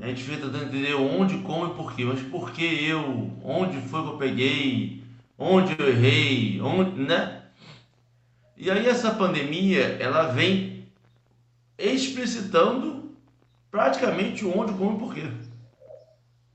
[0.00, 2.04] a gente fica tentando entender onde, como e porquê.
[2.04, 3.30] Mas por que eu?
[3.44, 5.02] Onde foi que eu peguei?
[5.42, 7.42] onde eu errei, onde, né?
[8.56, 10.86] E aí essa pandemia, ela vem
[11.76, 13.12] explicitando
[13.70, 15.30] praticamente onde, como e porquê.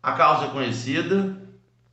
[0.01, 1.36] A causa é conhecida,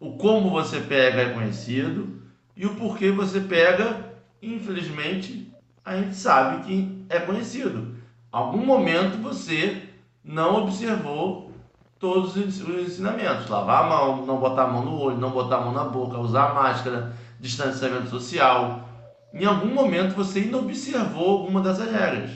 [0.04, 2.20] o como você pega é conhecido
[2.54, 5.50] e o porquê você pega, infelizmente,
[5.82, 7.96] a gente sabe que é conhecido.
[8.30, 9.82] Algum momento você
[10.22, 11.50] não observou
[11.98, 13.48] todos os ensinamentos.
[13.48, 16.18] Lavar a mão, não botar a mão no olho, não botar a mão na boca,
[16.18, 18.86] usar máscara, distanciamento social.
[19.32, 22.30] Em algum momento você ainda observou alguma dessas regras.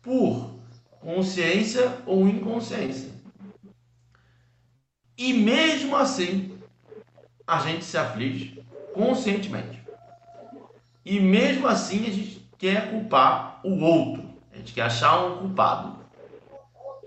[0.00, 0.60] Por
[1.00, 3.10] consciência ou inconsciência.
[5.18, 6.49] E mesmo assim,
[7.50, 8.62] a gente se aflige
[8.94, 9.82] conscientemente.
[11.04, 14.22] E mesmo assim, a gente quer culpar o outro.
[14.52, 15.96] A gente quer achar um culpado.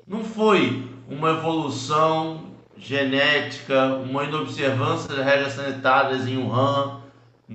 [0.05, 7.01] Não foi uma evolução genética, uma inobservância das regras sanitárias em Wuhan.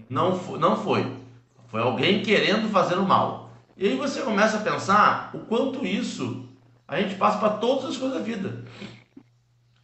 [0.08, 1.12] Não foi, não foi.
[1.66, 3.50] Foi alguém querendo fazer o mal.
[3.76, 6.48] E aí você começa a pensar o quanto isso
[6.86, 8.64] a gente passa para todas as coisas da vida.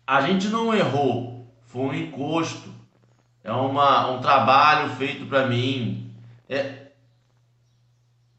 [0.07, 2.74] A gente não errou, foi um encosto,
[3.45, 6.11] é uma, um trabalho feito para mim.
[6.49, 6.89] É...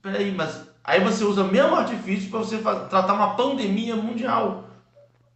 [0.01, 4.65] Peraí, mas aí você usa o mesmo artifício para você tratar uma pandemia mundial.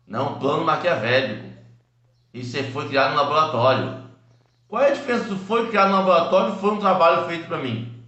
[0.07, 1.47] Não, plano maquiavélico.
[2.33, 4.09] Isso foi criado no laboratório.
[4.67, 7.59] Qual é a diferença do foi criado no laboratório e foi um trabalho feito para
[7.59, 8.03] mim?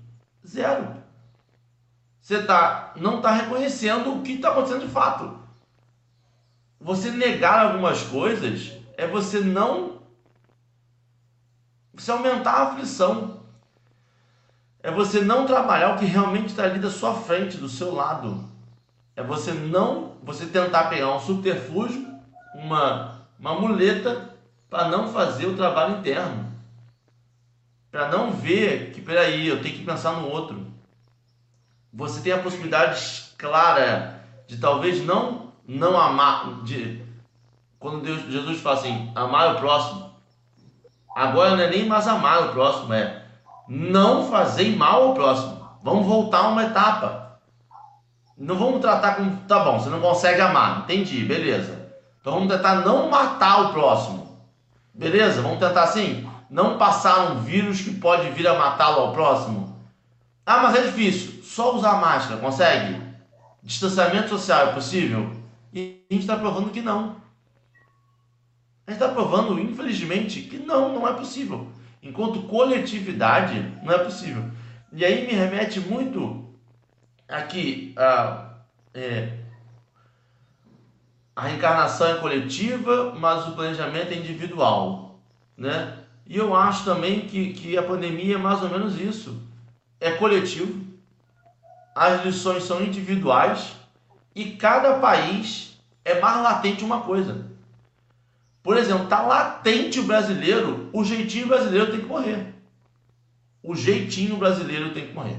[0.46, 0.96] Zero.
[2.20, 5.40] Você tá, não está reconhecendo o que está acontecendo de fato.
[6.80, 10.01] Você negar algumas coisas é você não.
[12.02, 13.42] Você aumentar a aflição.
[14.82, 18.44] É você não trabalhar o que realmente está ali da sua frente, do seu lado.
[19.16, 22.08] É você não, você tentar pegar um subterfúgio,
[22.56, 24.36] uma, uma muleta
[24.68, 26.52] para não fazer o trabalho interno.
[27.92, 30.66] Para não ver que, peraí, eu tenho que pensar no outro.
[31.94, 37.06] Você tem a possibilidade clara de talvez não não amar, de
[37.78, 40.11] quando Deus, Jesus fala assim, amar o próximo.
[41.16, 43.22] Agora não é nem mais amar o próximo, é
[43.68, 45.62] não fazer mal ao próximo.
[45.84, 47.40] Vamos voltar uma etapa.
[48.38, 49.38] Não vamos tratar como.
[49.48, 50.80] Tá bom, você não consegue amar.
[50.80, 51.90] Entendi, beleza.
[52.20, 54.38] Então vamos tentar não matar o próximo.
[54.94, 55.42] Beleza?
[55.42, 56.30] Vamos tentar assim?
[56.50, 59.80] Não passar um vírus que pode vir a matá-lo ao próximo.
[60.46, 61.42] Ah, mas é difícil.
[61.44, 63.02] Só usar máscara, consegue?
[63.64, 65.32] Distanciamento social é possível?
[65.74, 67.21] E a gente está provando que não.
[68.92, 71.66] Gente está provando, infelizmente, que não, não é possível.
[72.04, 74.44] Enquanto coletividade, não é possível.
[74.92, 76.54] E aí me remete muito
[77.26, 78.50] aqui a,
[78.94, 79.38] é,
[81.34, 85.22] a reencarnação é coletiva, mas o planejamento é individual,
[85.56, 86.00] né?
[86.28, 89.42] E eu acho também que, que a pandemia é mais ou menos isso.
[90.02, 90.86] É coletivo,
[91.96, 93.74] as lições são individuais
[94.36, 97.51] e cada país é mais latente uma coisa.
[98.64, 102.54] Por exemplo, tá latente o brasileiro, o jeitinho brasileiro tem que morrer.
[103.64, 105.38] O jeitinho brasileiro tem que morrer.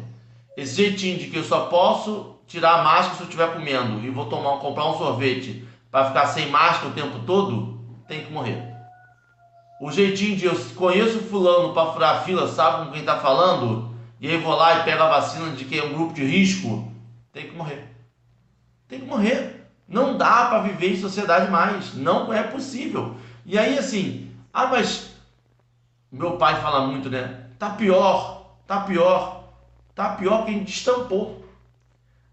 [0.57, 4.11] Esse jeitinho de que eu só posso tirar a máscara se eu estiver comendo e
[4.11, 8.73] vou tomar, comprar um sorvete para ficar sem máscara o tempo todo, tem que morrer.
[9.81, 13.95] O jeitinho de eu conheço fulano para furar a fila, sabe com quem está falando,
[14.21, 16.93] e aí vou lá e pego a vacina de quem é um grupo de risco,
[17.33, 17.89] tem que morrer.
[18.87, 19.62] Tem que morrer.
[19.93, 21.95] Não dá para viver em sociedade mais.
[21.95, 23.15] Não é possível.
[23.45, 25.11] E aí assim, ah, mas
[26.11, 27.43] meu pai fala muito, né?
[27.59, 29.45] Tá pior, tá pior.
[29.95, 31.47] Tá pior que a gente estampou.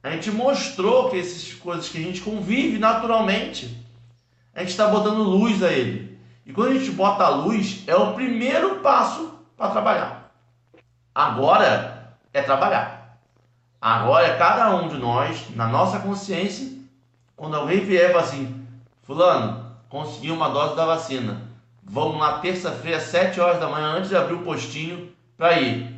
[0.01, 3.85] A gente mostrou que essas coisas que a gente convive naturalmente,
[4.55, 6.17] a gente está botando luz a ele.
[6.45, 10.31] E quando a gente bota a luz, é o primeiro passo para trabalhar.
[11.13, 13.19] Agora é trabalhar.
[13.81, 16.78] Agora é cada um de nós, na nossa consciência,
[17.39, 18.67] quando alguém vier assim,
[19.01, 21.41] fulano, conseguiu uma dose da vacina.
[21.81, 25.89] Vamos lá terça-feira, 7 horas da manhã, antes de abrir o postinho, para ir.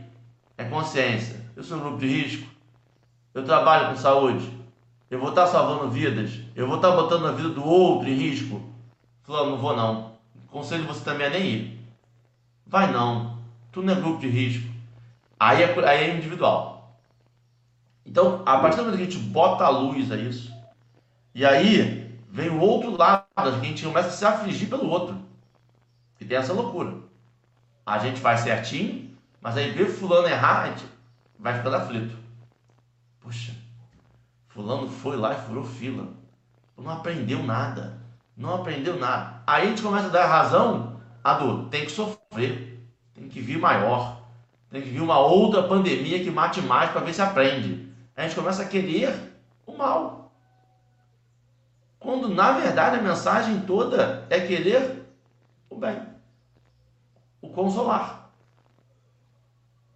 [0.58, 2.48] É consciência eu sou um grupo de risco,
[3.34, 4.50] eu trabalho com saúde,
[5.10, 8.62] eu vou estar salvando vidas, eu vou estar botando a vida do outro em risco.
[9.24, 10.14] Falando, não vou não.
[10.48, 11.80] Conselho você também é nem ir.
[12.66, 13.38] Vai não.
[13.72, 14.68] Tu não é grupo de risco.
[15.40, 16.98] Aí é, aí é individual.
[18.06, 20.51] Então, a partir do momento que a gente bota a luz a isso,
[21.34, 25.18] e aí vem o outro lado, a gente começa a se afligir pelo outro.
[26.20, 26.94] E tem essa loucura.
[27.86, 30.86] A gente faz certinho, mas aí vê fulano errar, a gente
[31.40, 32.16] vai ficando aflito.
[33.20, 33.54] Poxa,
[34.50, 36.08] fulano foi lá e furou fila.
[36.78, 38.02] Não aprendeu nada.
[38.36, 39.42] Não aprendeu nada.
[39.46, 41.70] Aí a gente começa a dar razão a dor.
[41.70, 42.84] Tem que sofrer.
[43.14, 44.22] Tem que vir maior.
[44.70, 47.88] Tem que vir uma outra pandemia que mate mais para ver se aprende.
[48.16, 49.14] A gente começa a querer
[49.66, 50.21] o mal.
[52.02, 55.06] Quando na verdade a mensagem toda é querer
[55.70, 56.02] o bem,
[57.40, 58.32] o consolar.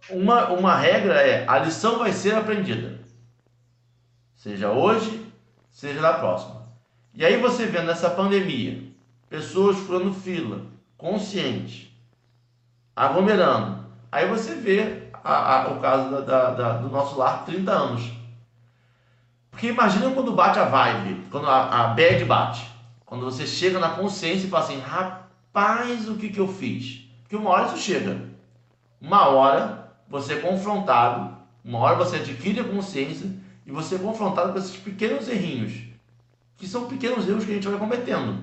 [0.08, 3.00] Uma, uma regra é: a lição vai ser aprendida,
[4.36, 5.30] seja hoje,
[5.68, 6.68] seja na próxima.
[7.12, 8.84] E aí você vê nessa pandemia
[9.28, 10.62] pessoas furando fila,
[10.96, 11.90] conscientes,
[12.94, 13.84] aglomerando.
[14.12, 18.15] Aí você vê a, a, o caso da, da, da, do nosso lar 30 anos.
[19.56, 22.70] Porque imagina quando bate a vibe, quando a, a bad bate.
[23.06, 27.08] Quando você chega na consciência e fala assim, rapaz, o que, que eu fiz?
[27.22, 28.20] Porque uma hora isso chega.
[29.00, 31.34] Uma hora você é confrontado,
[31.64, 33.30] uma hora você adquire a consciência
[33.64, 35.72] e você é confrontado com esses pequenos errinhos.
[36.58, 38.38] Que são pequenos erros que a gente vai cometendo.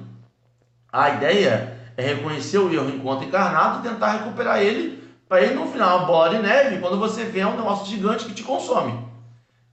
[0.92, 5.68] A ideia é reconhecer o erro enquanto encarnado e tentar recuperar ele para ele no
[5.68, 9.13] final bola de neve quando você vê um negócio gigante que te consome.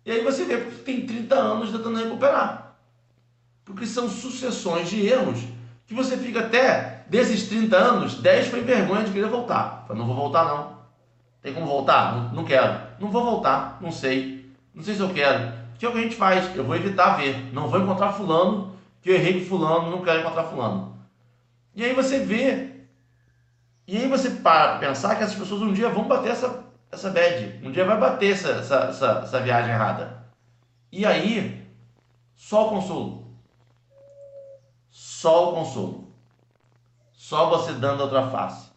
[0.04, 2.76] E aí você vê que tem 30 anos tentando recuperar.
[3.64, 5.40] Porque são sucessões de erros
[5.86, 9.84] que você fica até, desses 30 anos, 10 foi vergonha de querer voltar.
[9.86, 10.80] Falei, não vou voltar não.
[11.42, 12.14] Tem como voltar?
[12.14, 12.80] Não, não quero.
[12.98, 14.50] Não vou voltar, não sei.
[14.74, 15.48] Não sei se eu quero.
[15.74, 16.54] O que é o que a gente faz?
[16.54, 17.52] Eu vou evitar ver.
[17.52, 20.96] Não vou encontrar fulano, que eu errei com fulano, não quero encontrar fulano.
[21.74, 22.70] E aí você vê.
[23.86, 27.60] E aí você para pensar que essas pessoas um dia vão bater essa, essa bad.
[27.64, 30.24] Um dia vai bater essa, essa, essa, essa viagem errada.
[30.90, 31.66] E aí,
[32.34, 33.24] só o consolo.
[34.90, 36.08] Só o consolo.
[37.12, 38.70] Só você dando outra face.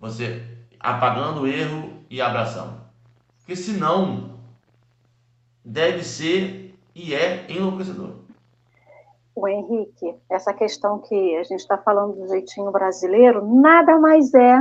[0.00, 0.44] Você
[0.80, 2.80] apagando o erro e abraçando.
[3.38, 4.38] Porque senão,
[5.64, 8.22] deve ser e é enlouquecedor
[9.34, 14.58] o Henrique, essa questão que a gente está falando do jeitinho brasileiro, nada mais é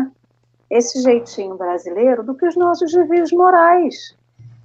[0.72, 4.18] esse jeitinho brasileiro do que os nossos desvios morais.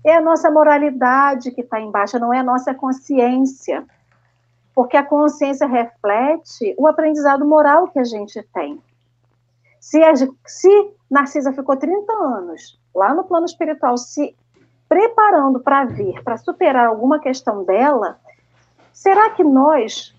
[0.05, 3.85] É a nossa moralidade que está embaixo, não é a nossa consciência.
[4.75, 8.81] Porque a consciência reflete o aprendizado moral que a gente tem.
[9.81, 10.15] Se, a,
[10.47, 14.35] se Narcisa ficou 30 anos lá no plano espiritual se
[14.89, 18.19] preparando para vir, para superar alguma questão dela,
[18.97, 20.15] Será que nós,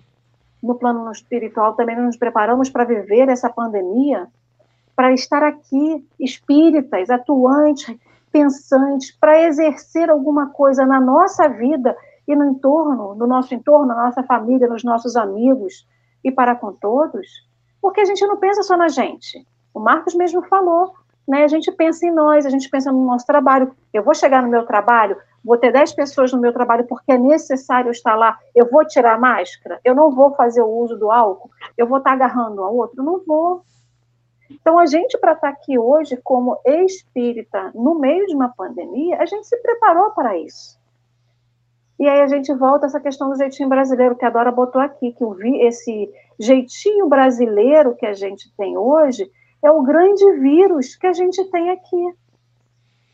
[0.61, 4.27] no plano espiritual, também nos preparamos para viver essa pandemia?
[4.97, 7.95] Para estar aqui, espíritas, atuantes,
[8.31, 11.95] pensantes, para exercer alguma coisa na nossa vida
[12.27, 15.87] e no entorno, no nosso entorno, na nossa família, nos nossos amigos
[16.23, 17.27] e para com todos?
[17.79, 19.45] Porque a gente não pensa só na gente.
[19.71, 20.93] O Marcos mesmo falou,
[21.27, 21.43] né?
[21.43, 23.71] A gente pensa em nós, a gente pensa no nosso trabalho.
[23.93, 27.17] Eu vou chegar no meu trabalho, vou ter 10 pessoas no meu trabalho porque é
[27.19, 29.79] necessário estar lá, eu vou tirar a máscara?
[29.85, 31.51] Eu não vou fazer o uso do álcool?
[31.77, 33.03] Eu vou estar agarrando a outro?
[33.03, 33.63] Não vou.
[34.49, 39.25] Então, a gente, para estar aqui hoje como espírita, no meio de uma pandemia, a
[39.25, 40.77] gente se preparou para isso.
[41.99, 45.11] E aí a gente volta essa questão do jeitinho brasileiro, que a Dora botou aqui,
[45.11, 49.29] que vi, esse jeitinho brasileiro que a gente tem hoje
[49.63, 52.13] é o grande vírus que a gente tem aqui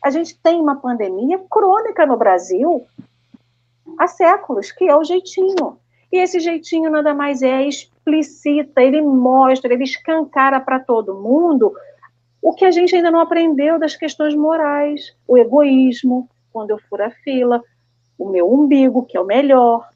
[0.04, 2.86] a gente tem uma pandemia crônica no Brasil
[3.98, 5.78] há séculos, que é o jeitinho.
[6.12, 11.74] E esse jeitinho nada mais é explicita, ele mostra, ele escancara para todo mundo
[12.40, 17.04] o que a gente ainda não aprendeu das questões morais, o egoísmo, quando eu furo
[17.04, 17.62] a fila,
[18.18, 19.88] o meu umbigo, que é o melhor,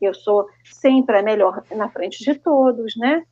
[0.00, 3.22] eu sou sempre a melhor na frente de todos, né?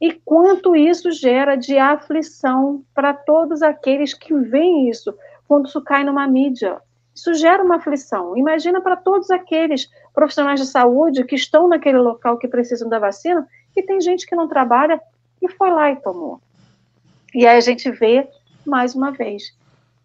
[0.00, 6.02] E quanto isso gera de aflição para todos aqueles que veem isso quando isso cai
[6.02, 6.80] numa mídia.
[7.14, 8.36] Isso gera uma aflição.
[8.36, 13.46] Imagina para todos aqueles profissionais de saúde que estão naquele local que precisam da vacina,
[13.76, 15.00] e tem gente que não trabalha
[15.40, 16.40] e foi lá e tomou.
[17.34, 18.28] E aí a gente vê,
[18.64, 19.54] mais uma vez,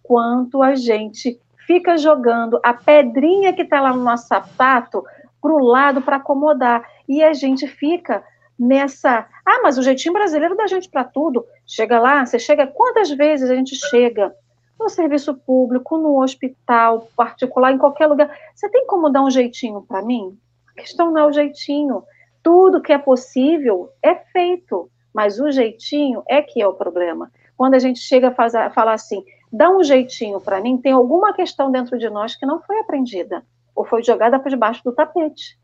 [0.03, 5.03] quanto a gente fica jogando a pedrinha que está lá no nosso sapato
[5.39, 6.83] para o lado para acomodar.
[7.07, 8.23] E a gente fica
[8.57, 9.27] nessa.
[9.45, 11.45] Ah, mas o jeitinho brasileiro dá gente para tudo.
[11.65, 12.65] Chega lá, você chega.
[12.65, 14.33] Quantas vezes a gente chega
[14.79, 18.33] no serviço público, no hospital particular, em qualquer lugar.
[18.55, 20.37] Você tem como dar um jeitinho para mim?
[20.69, 22.03] A questão não é o jeitinho.
[22.41, 27.29] Tudo que é possível é feito, mas o jeitinho é que é o problema.
[27.57, 31.69] Quando a gente chega a, falar assim, dá um jeitinho para mim, tem alguma questão
[31.69, 33.43] dentro de nós que não foi aprendida
[33.75, 35.59] ou foi jogada para debaixo do tapete.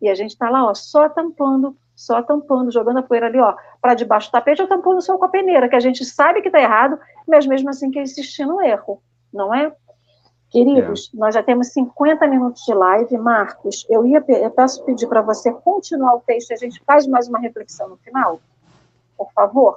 [0.00, 3.54] E a gente está lá, ó, só tampando, só tampando, jogando a poeira ali, ó,
[3.78, 6.48] para debaixo do tapete ou tampando só com a peneira, que a gente sabe que
[6.48, 6.98] está errado,
[7.28, 9.70] mas mesmo assim quer insistir no erro, não é?
[10.48, 11.18] Queridos, é.
[11.18, 13.18] nós já temos 50 minutos de live.
[13.18, 17.28] Marcos, eu ia eu peço pedir para você continuar o texto, a gente faz mais
[17.28, 18.40] uma reflexão no final,
[19.18, 19.76] por favor.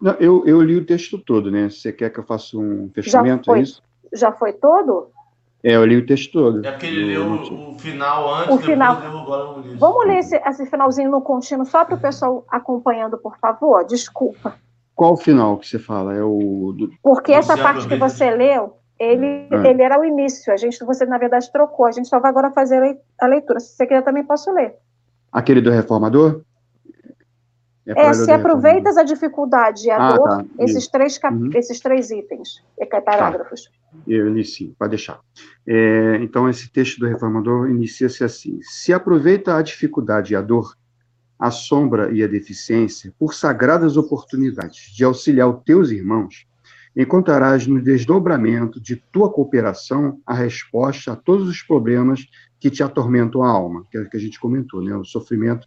[0.00, 1.68] Não, eu, eu li o texto todo, né?
[1.68, 3.46] Você quer que eu faça um fechamento?
[3.46, 3.82] Já foi, é isso?
[4.12, 5.10] Já foi todo?
[5.64, 6.66] É, eu li o texto todo.
[6.66, 8.96] É porque ele leu o, o final antes, o final.
[8.96, 13.84] o Vamos ler esse, esse finalzinho no contínuo, só para o pessoal acompanhando, por favor?
[13.84, 14.54] Desculpa.
[14.94, 16.14] Qual o final que você fala?
[16.14, 16.74] É o.
[16.76, 16.90] Do...
[17.02, 19.68] Porque essa parte que você leu, ele, ah.
[19.68, 20.52] ele era o início.
[20.52, 21.86] A gente, você, na verdade, trocou.
[21.86, 23.60] A gente só vai agora fazer a leitura.
[23.60, 24.74] Se você quiser, também posso ler.
[25.32, 26.42] Aquele do reformador?
[27.86, 30.44] É, é se aproveitas a dificuldade e a ah, dor, tá.
[30.60, 31.34] esses, três cap...
[31.34, 31.50] uhum.
[31.52, 33.00] esses três itens, é tá.
[33.00, 33.64] parágrafos.
[33.64, 33.98] Tá.
[34.06, 35.20] Eu inicio, pode deixar.
[35.66, 40.76] É, então, esse texto do reformador inicia-se assim: Se aproveita a dificuldade e a dor,
[41.38, 46.46] a sombra e a deficiência, por sagradas oportunidades de auxiliar os teus irmãos,
[46.96, 52.26] encontrarás no desdobramento de tua cooperação a resposta a todos os problemas
[52.60, 54.94] que te atormentam a alma, que é o que a gente comentou, né?
[54.94, 55.66] O sofrimento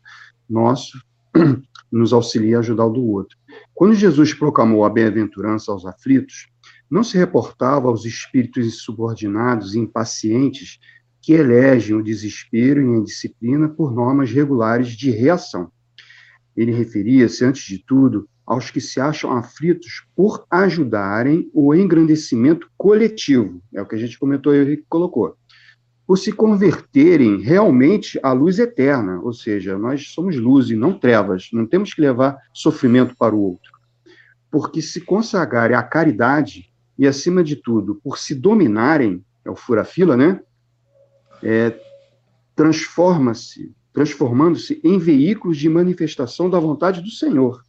[0.49, 0.97] nosso
[1.97, 3.37] nos auxilia a ajudar o do outro.
[3.73, 6.49] Quando Jesus proclamou a bem-aventurança aos aflitos,
[6.89, 10.77] não se reportava aos espíritos insubordinados e impacientes
[11.21, 15.71] que elegem o desespero e a indisciplina por normas regulares de reação.
[16.55, 23.61] Ele referia-se, antes de tudo, aos que se acham aflitos por ajudarem o engrandecimento coletivo,
[23.73, 25.35] é o que a gente comentou e colocou,
[26.05, 31.49] por se converterem realmente à luz eterna, ou seja, nós somos luz e não trevas,
[31.51, 33.71] não temos que levar sofrimento para o outro,
[34.51, 40.15] porque se consagrarem à caridade e, acima de tudo, por se dominarem, é o fura-fila,
[40.15, 40.39] né?
[41.43, 41.77] É,
[42.55, 47.63] transforma-se, transformando-se em veículos de manifestação da vontade do Senhor.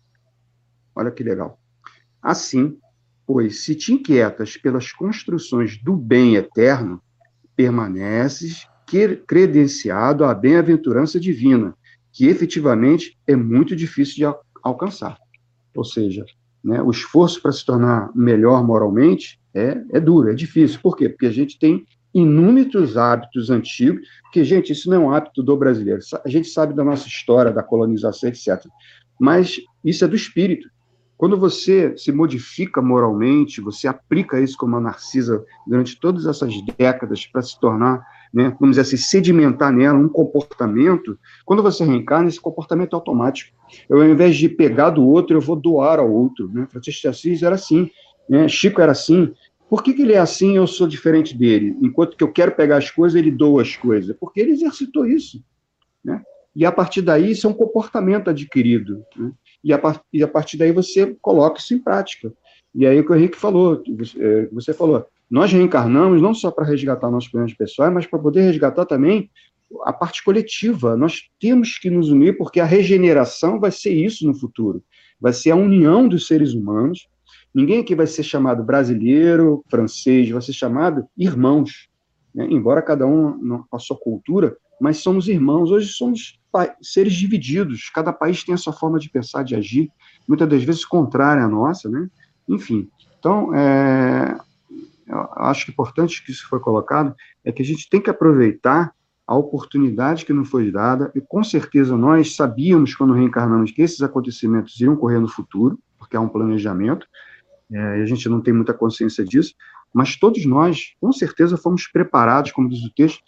[0.94, 1.58] Olha que legal.
[2.22, 2.78] Assim,
[3.26, 7.02] pois, se te inquietas pelas construções do bem eterno,
[7.56, 8.66] permaneces
[9.26, 11.74] credenciado à bem-aventurança divina,
[12.12, 15.18] que efetivamente é muito difícil de alcançar.
[15.74, 16.24] Ou seja,
[16.62, 20.78] né, o esforço para se tornar melhor moralmente é, é duro, é difícil.
[20.80, 21.08] Por quê?
[21.08, 21.84] Porque a gente tem
[22.14, 26.00] inúmeros hábitos antigos, que, gente, isso não é um hábito do brasileiro.
[26.24, 28.64] A gente sabe da nossa história, da colonização, etc.
[29.20, 30.68] Mas isso é do espírito.
[31.16, 37.26] Quando você se modifica moralmente, você aplica isso como a Narcisa durante todas essas décadas
[37.26, 42.40] para se tornar, né, vamos dizer assim, sedimentar nela um comportamento, quando você reencarna, esse
[42.40, 43.56] comportamento é automático.
[43.88, 46.50] Eu, ao invés de pegar do outro, eu vou doar ao outro.
[46.52, 46.66] Né?
[46.70, 47.90] Francisco de Assis era assim,
[48.28, 48.46] né?
[48.48, 49.32] Chico era assim.
[49.68, 51.76] Por que, que ele é assim e eu sou diferente dele?
[51.82, 54.14] Enquanto que eu quero pegar as coisas, ele doa as coisas.
[54.18, 55.42] Porque ele exercitou isso.
[56.04, 56.22] Né?
[56.54, 59.02] E a partir daí, isso é um comportamento adquirido.
[59.16, 59.32] Né?
[59.66, 62.32] E a, e a partir daí você coloca isso em prática.
[62.72, 63.82] E aí o que o Henrique falou,
[64.16, 68.42] é, você falou, nós reencarnamos não só para resgatar nossos problemas pessoais, mas para poder
[68.42, 69.28] resgatar também
[69.82, 70.96] a parte coletiva.
[70.96, 74.84] Nós temos que nos unir, porque a regeneração vai ser isso no futuro.
[75.20, 77.08] Vai ser a união dos seres humanos.
[77.52, 81.88] Ninguém aqui vai ser chamado brasileiro, francês, vai ser chamado irmãos.
[82.32, 82.46] Né?
[82.52, 85.70] Embora cada um a sua cultura, mas somos irmãos.
[85.70, 86.38] Hoje somos
[86.80, 89.90] seres divididos, cada país tem a sua forma de pensar, de agir,
[90.26, 92.08] muitas das vezes contrária à nossa, né?
[92.48, 94.38] Enfim, então, é,
[95.36, 97.14] acho que importante que isso foi colocado
[97.44, 98.94] é que a gente tem que aproveitar
[99.26, 104.00] a oportunidade que nos foi dada, e com certeza nós sabíamos, quando reencarnamos, que esses
[104.00, 107.06] acontecimentos iriam ocorrer no futuro, porque há um planejamento,
[107.72, 109.52] é, e a gente não tem muita consciência disso,
[109.92, 113.20] mas todos nós, com certeza, fomos preparados, como diz o texto,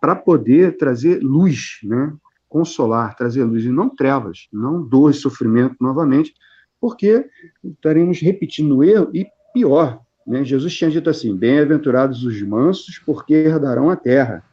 [0.00, 2.12] para poder trazer luz, né?
[2.48, 6.32] consolar, trazer luz e não trevas, não dor e sofrimento novamente,
[6.80, 7.26] porque
[7.64, 10.00] estaremos repetindo o erro e pior.
[10.26, 10.44] Né?
[10.44, 14.44] Jesus tinha dito assim: Bem-aventurados os mansos, porque herdarão a terra.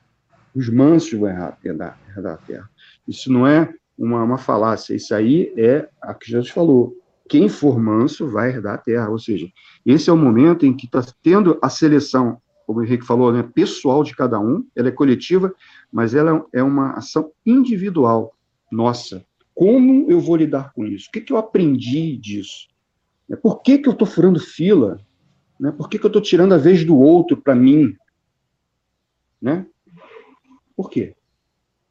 [0.56, 2.70] Os mansos vão herdar, herdar a terra.
[3.08, 6.96] Isso não é uma, uma falácia, isso aí é a que Jesus falou.
[7.28, 9.10] Quem for manso vai herdar a terra.
[9.10, 9.48] Ou seja,
[9.86, 13.43] esse é o momento em que está tendo a seleção como o Henrique falou, né,
[13.43, 15.53] pessoal de cada um, ela é coletiva,
[15.91, 18.36] mas ela é uma ação individual
[18.72, 19.26] nossa.
[19.53, 21.07] Como eu vou lidar com isso?
[21.07, 22.68] O que, que eu aprendi disso?
[23.30, 24.99] Né, por que, que eu estou furando fila?
[25.59, 25.72] Né?
[25.72, 27.95] Por que, que eu estou tirando a vez do outro para mim?
[29.41, 29.66] Né?
[30.76, 31.16] Por quê?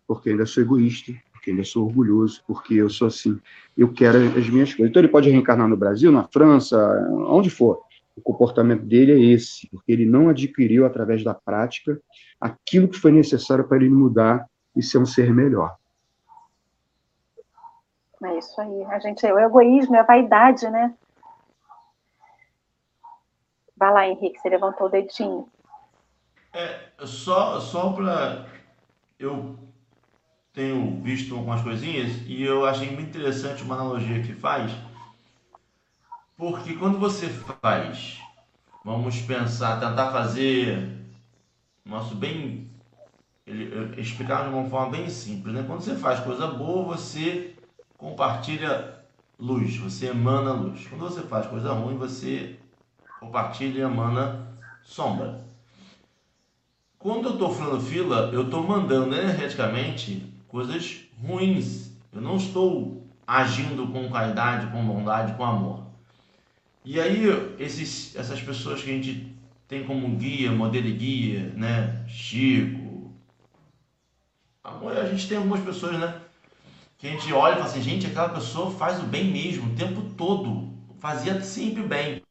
[0.06, 3.40] Porque ainda sou egoísta, porque ainda sou orgulhoso, porque eu sou assim,
[3.76, 4.90] eu quero as minhas coisas.
[4.90, 6.76] Então ele pode reencarnar no Brasil, na França,
[7.28, 7.82] onde for
[8.16, 12.00] o comportamento dele é esse, porque ele não adquiriu através da prática
[12.40, 14.46] aquilo que foi necessário para ele mudar
[14.76, 15.76] e ser um ser melhor.
[18.24, 18.84] É isso aí.
[18.84, 20.94] A gente, é o egoísmo, é a vaidade, né?
[23.76, 25.48] Vai lá, Henrique, você levantou o dedinho.
[26.52, 28.46] É, só, só para.
[29.18, 29.58] Eu
[30.52, 34.70] tenho visto algumas coisinhas e eu achei muito interessante uma analogia que faz
[36.42, 38.18] porque quando você faz,
[38.84, 40.90] vamos pensar, tentar fazer
[41.84, 42.68] nosso bem
[43.46, 45.62] ele, explicar de uma forma bem simples, né?
[45.64, 47.54] Quando você faz coisa boa, você
[47.96, 49.04] compartilha
[49.38, 50.84] luz, você emana luz.
[50.88, 52.58] Quando você faz coisa ruim, você
[53.20, 54.48] compartilha e emana
[54.82, 55.44] sombra.
[56.98, 61.92] Quando eu estou falando fila, eu estou mandando energeticamente coisas ruins.
[62.12, 65.81] Eu não estou agindo com qualidade, com bondade, com amor.
[66.84, 67.24] E aí,
[67.58, 69.36] esses, essas pessoas que a gente
[69.68, 72.04] tem como guia, modelo e guia, né?
[72.08, 73.10] Chico.
[74.64, 76.20] A gente tem algumas pessoas, né?
[76.98, 79.76] Que a gente olha e fala assim, gente, aquela pessoa faz o bem mesmo, o
[79.76, 80.72] tempo todo.
[81.00, 82.22] Fazia sempre bem.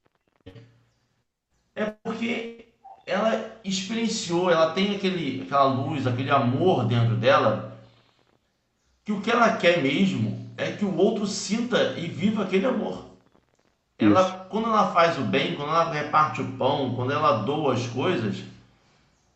[1.75, 2.67] É porque
[3.05, 7.77] ela experienciou, ela tem aquele, aquela luz, aquele amor dentro dela,
[9.03, 13.10] que o que ela quer mesmo é que o outro sinta e viva aquele amor.
[14.01, 17.85] Ela, quando ela faz o bem, quando ela reparte o pão, quando ela doa as
[17.85, 18.43] coisas,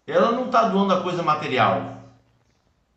[0.08, 2.02] ela não está doando a coisa material.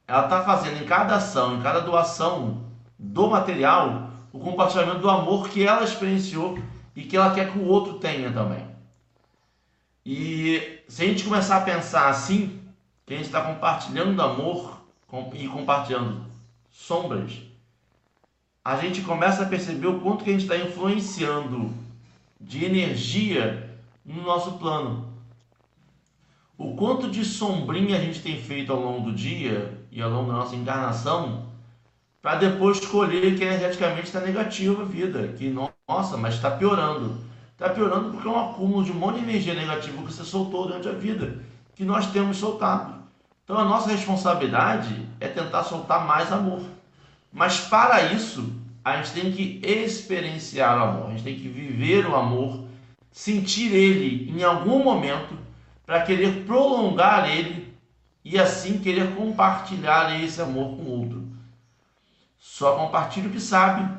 [0.07, 2.65] Ela está fazendo em cada ação, em cada doação
[2.99, 6.59] do material, o compartilhamento do amor que ela experienciou
[6.97, 8.67] e que ela quer que o outro tenha também.
[10.07, 12.63] E se a gente começar a pensar assim,
[13.05, 14.81] que a gente está compartilhando amor
[15.35, 16.25] e compartilhando
[16.71, 17.48] sombras,
[18.69, 21.73] a gente começa a perceber o quanto que a gente está influenciando
[22.39, 25.09] de energia no nosso plano.
[26.59, 30.31] O quanto de sombrinha a gente tem feito ao longo do dia e ao longo
[30.31, 31.47] da nossa encarnação
[32.21, 35.49] para depois escolher que energeticamente está negativa a vida, que
[35.89, 37.17] nossa, mas está piorando.
[37.53, 40.67] Está piorando porque é um acúmulo de um monte de energia negativa que você soltou
[40.67, 41.39] durante a vida,
[41.75, 42.97] que nós temos soltado.
[43.45, 46.61] Então a nossa responsabilidade é tentar soltar mais amor.
[47.33, 48.53] Mas para isso,
[48.85, 52.65] a gente tem que experienciar o amor, a gente tem que viver o amor,
[53.11, 55.37] sentir ele em algum momento
[55.85, 57.75] para querer prolongar ele
[58.25, 61.29] e assim querer compartilhar esse amor com o outro.
[62.39, 63.97] Só compartilha o que sabe.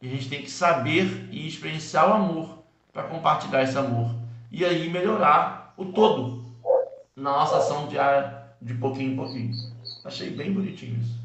[0.00, 2.58] E a gente tem que saber e experienciar o amor
[2.92, 4.10] para compartilhar esse amor
[4.50, 6.44] e aí melhorar o todo
[7.14, 9.52] na nossa ação diária de pouquinho em pouquinho.
[10.04, 11.21] Achei bem bonitinho isso.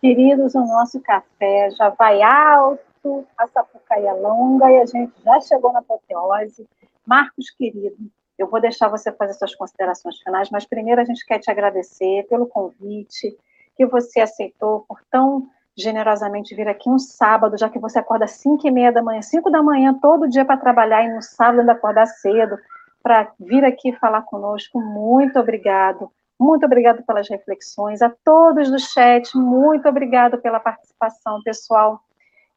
[0.00, 5.72] Queridos, o nosso café já vai alto, a sapucaia longa e a gente já chegou
[5.72, 6.66] na apoteose.
[7.06, 7.96] Marcos, querido,
[8.38, 12.26] eu vou deixar você fazer suas considerações finais, mas primeiro a gente quer te agradecer
[12.28, 13.36] pelo convite
[13.76, 18.32] que você aceitou por tão generosamente vir aqui um sábado, já que você acorda às
[18.32, 21.60] 5 e meia da manhã, 5 da manhã, todo dia para trabalhar, e no sábado
[21.60, 22.58] ainda acordar cedo,
[23.02, 24.80] para vir aqui falar conosco.
[24.80, 26.10] Muito obrigado.
[26.38, 28.02] Muito obrigado pelas reflexões.
[28.02, 32.00] A todos do chat, muito obrigado pela participação, pessoal.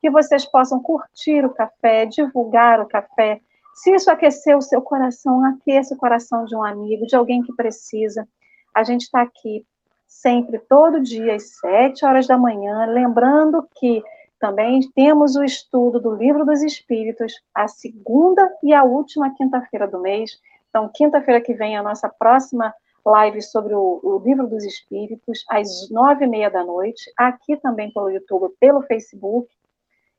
[0.02, 3.40] Que vocês possam curtir o café, divulgar o café.
[3.74, 7.54] Se isso aquecer o seu coração, aqueça o coração de um amigo, de alguém que
[7.54, 8.28] precisa.
[8.74, 9.66] A gente está aqui
[10.06, 12.86] sempre, todo dia, às sete horas da manhã.
[12.86, 14.04] Lembrando que
[14.40, 20.00] também temos o estudo do Livro dos Espíritos, a segunda e a última quinta-feira do
[20.00, 20.32] mês.
[20.70, 22.74] Então, quinta-feira que vem, a nossa próxima
[23.10, 27.92] live sobre o, o, Livro dos Espíritos, às nove e meia da noite, aqui também
[27.92, 29.48] pelo YouTube, pelo Facebook.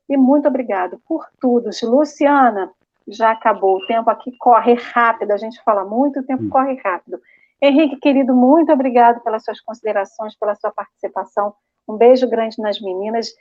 [0.09, 1.69] E muito obrigado por tudo.
[1.83, 2.71] Luciana,
[3.07, 3.77] já acabou.
[3.77, 6.49] O tempo aqui corre rápido, a gente fala muito, o tempo hum.
[6.49, 7.19] corre rápido.
[7.61, 11.53] Henrique, querido, muito obrigado pelas suas considerações, pela sua participação.
[11.87, 13.33] Um beijo grande nas meninas.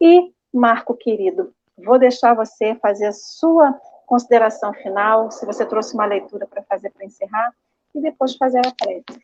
[0.00, 1.52] E, Marco, querido,
[1.84, 6.90] vou deixar você fazer a sua consideração final, se você trouxe uma leitura para fazer
[6.90, 7.52] para encerrar
[7.96, 9.22] e depois fazer a prece.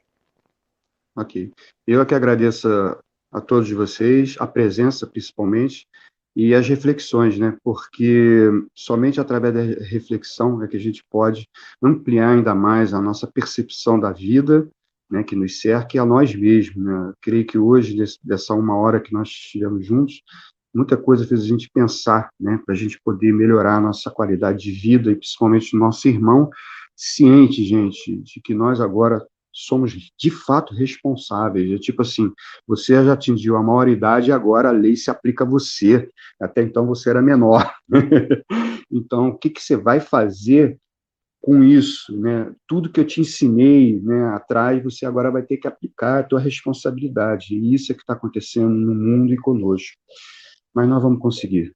[1.14, 1.52] Ok.
[1.86, 2.68] Eu é que agradeço
[3.30, 5.86] a, todos vocês, a presença principalmente,
[6.34, 7.54] e as reflexões, né?
[7.62, 11.46] Porque somente através da reflexão é que a gente pode
[11.82, 14.66] ampliar ainda mais a nossa percepção da vida,
[15.10, 15.22] né?
[15.22, 17.12] Que nos cerca e a nós mesmos, né?
[17.20, 17.94] Creio que hoje,
[18.24, 20.22] dessa uma hora que nós estivemos juntos,
[20.74, 22.58] muita coisa fez a gente pensar, né?
[22.64, 26.48] Para a gente poder melhorar a nossa qualidade de vida e principalmente o nosso irmão
[27.03, 29.20] ciente, gente, de que nós agora
[29.53, 31.70] somos de fato responsáveis.
[31.72, 32.30] É tipo assim,
[32.66, 36.09] você já atingiu a maioridade e agora a lei se aplica a você.
[36.40, 37.70] Até então você era menor.
[38.90, 40.78] então, o que, que você vai fazer
[41.40, 42.16] com isso?
[42.16, 42.53] Né?
[42.68, 46.40] Tudo que eu te ensinei né, atrás, você agora vai ter que aplicar a tua
[46.40, 47.57] responsabilidade.
[47.57, 49.96] E isso é que está acontecendo no mundo e conosco.
[50.72, 51.74] Mas nós vamos conseguir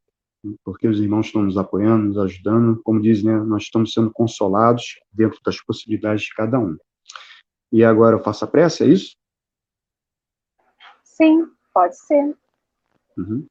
[0.64, 2.80] porque os irmãos estão nos apoiando, nos ajudando.
[2.82, 6.76] Como diz, né, nós estamos sendo consolados dentro das possibilidades de cada um.
[7.72, 9.16] E agora eu faço a prece, é isso?
[11.02, 12.36] Sim, pode ser.
[13.16, 13.46] Uhum.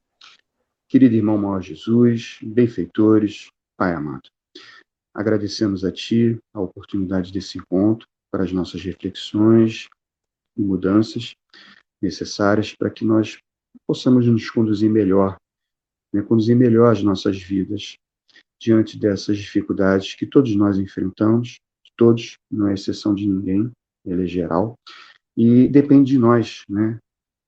[0.87, 4.29] Querido irmão maior Jesus, benfeitores, Pai amado.
[5.13, 9.89] agradecemos a Ti a oportunidade desse encontro para as nossas reflexões
[10.55, 11.35] e mudanças
[12.01, 13.37] necessárias para que nós
[13.87, 15.37] possamos nos conduzir melhor,
[16.15, 17.97] né, conduzir melhor as nossas vidas
[18.59, 21.59] diante dessas dificuldades que todos nós enfrentamos,
[21.97, 23.69] todos, não é exceção de ninguém,
[24.05, 24.75] ele é geral,
[25.35, 26.97] e depende de nós, né?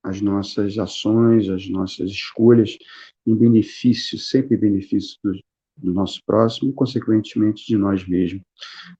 [0.03, 2.77] As nossas ações, as nossas escolhas
[3.25, 5.39] em benefício, sempre em benefício do,
[5.77, 8.41] do nosso próximo e, consequentemente, de nós mesmos.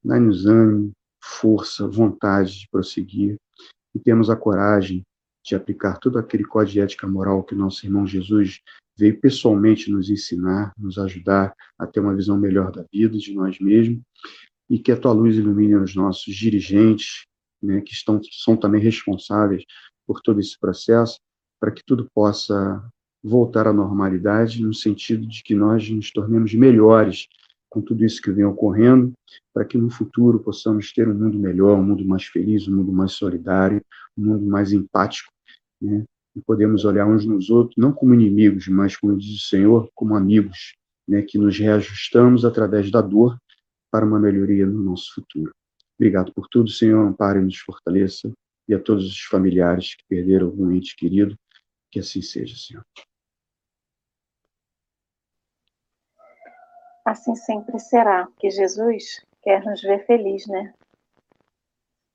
[0.03, 0.91] Dá-nos ânimo,
[1.21, 3.35] força, vontade de prosseguir
[3.95, 5.01] e temos a coragem
[5.45, 8.61] de aplicar todo aquele código de ética moral que nosso irmão Jesus
[8.97, 13.59] veio pessoalmente nos ensinar, nos ajudar a ter uma visão melhor da vida, de nós
[13.59, 14.01] mesmos,
[14.69, 17.25] e que a tua luz ilumine os nossos dirigentes,
[17.61, 19.63] né, que estão, são também responsáveis
[20.05, 21.19] por todo esse processo,
[21.59, 22.83] para que tudo possa
[23.23, 27.27] voltar à normalidade, no sentido de que nós nos tornemos melhores
[27.69, 29.13] com tudo isso que vem ocorrendo,
[29.53, 32.91] para que no futuro possamos ter um mundo melhor, um mundo mais feliz, um mundo
[32.91, 33.83] mais solidário,
[34.17, 35.31] um mundo mais empático,
[35.81, 36.05] né?
[36.37, 40.15] E podemos olhar uns nos outros, não como inimigos, mas, como diz o Senhor, como
[40.15, 40.75] amigos,
[41.07, 41.23] né?
[41.23, 43.35] que nos reajustamos através da dor
[43.91, 45.51] para uma melhoria no nosso futuro.
[45.97, 48.31] Obrigado por tudo, Senhor, ampare e nos fortaleça,
[48.67, 51.35] e a todos os familiares que perderam algum ente querido,
[51.89, 52.85] que assim seja, Senhor.
[57.03, 60.71] Assim sempre será, que Jesus quer nos ver feliz, né?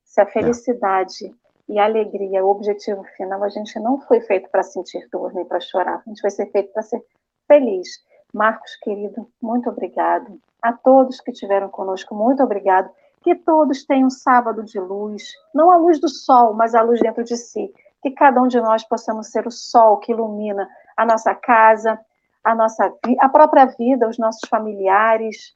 [0.05, 1.42] Se a felicidade é.
[1.67, 5.59] E alegria, o objetivo final, a gente não foi feito para sentir dor nem para
[5.59, 7.03] chorar, a gente foi ser feito para ser
[7.47, 7.87] feliz.
[8.33, 10.39] Marcos, querido, muito obrigado.
[10.61, 12.89] A todos que estiveram conosco, muito obrigado.
[13.21, 16.99] Que todos tenham um sábado de luz, não a luz do sol, mas a luz
[16.99, 17.73] dentro de si.
[18.01, 21.99] Que cada um de nós possamos ser o sol que ilumina a nossa casa,
[22.43, 25.55] a nossa a própria vida, os nossos familiares,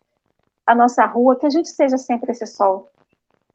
[0.65, 2.89] a nossa rua, que a gente seja sempre esse sol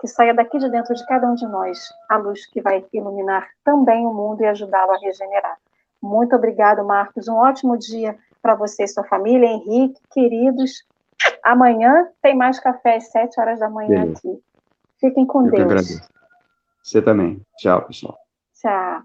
[0.02, 1.78] que saia daqui de dentro de cada um de nós,
[2.08, 5.56] a luz que vai iluminar também o mundo e ajudá-lo a regenerar.
[6.02, 7.28] Muito obrigado, Marcos.
[7.28, 9.46] Um ótimo dia para você e sua família.
[9.46, 10.84] Henrique, queridos,
[11.44, 14.18] amanhã tem mais café às sete horas da manhã Beleza.
[14.18, 14.42] aqui.
[14.98, 16.00] Fiquem com Eu Deus.
[16.82, 17.40] Você também.
[17.58, 18.18] Tchau, pessoal.
[18.60, 19.02] Tchau.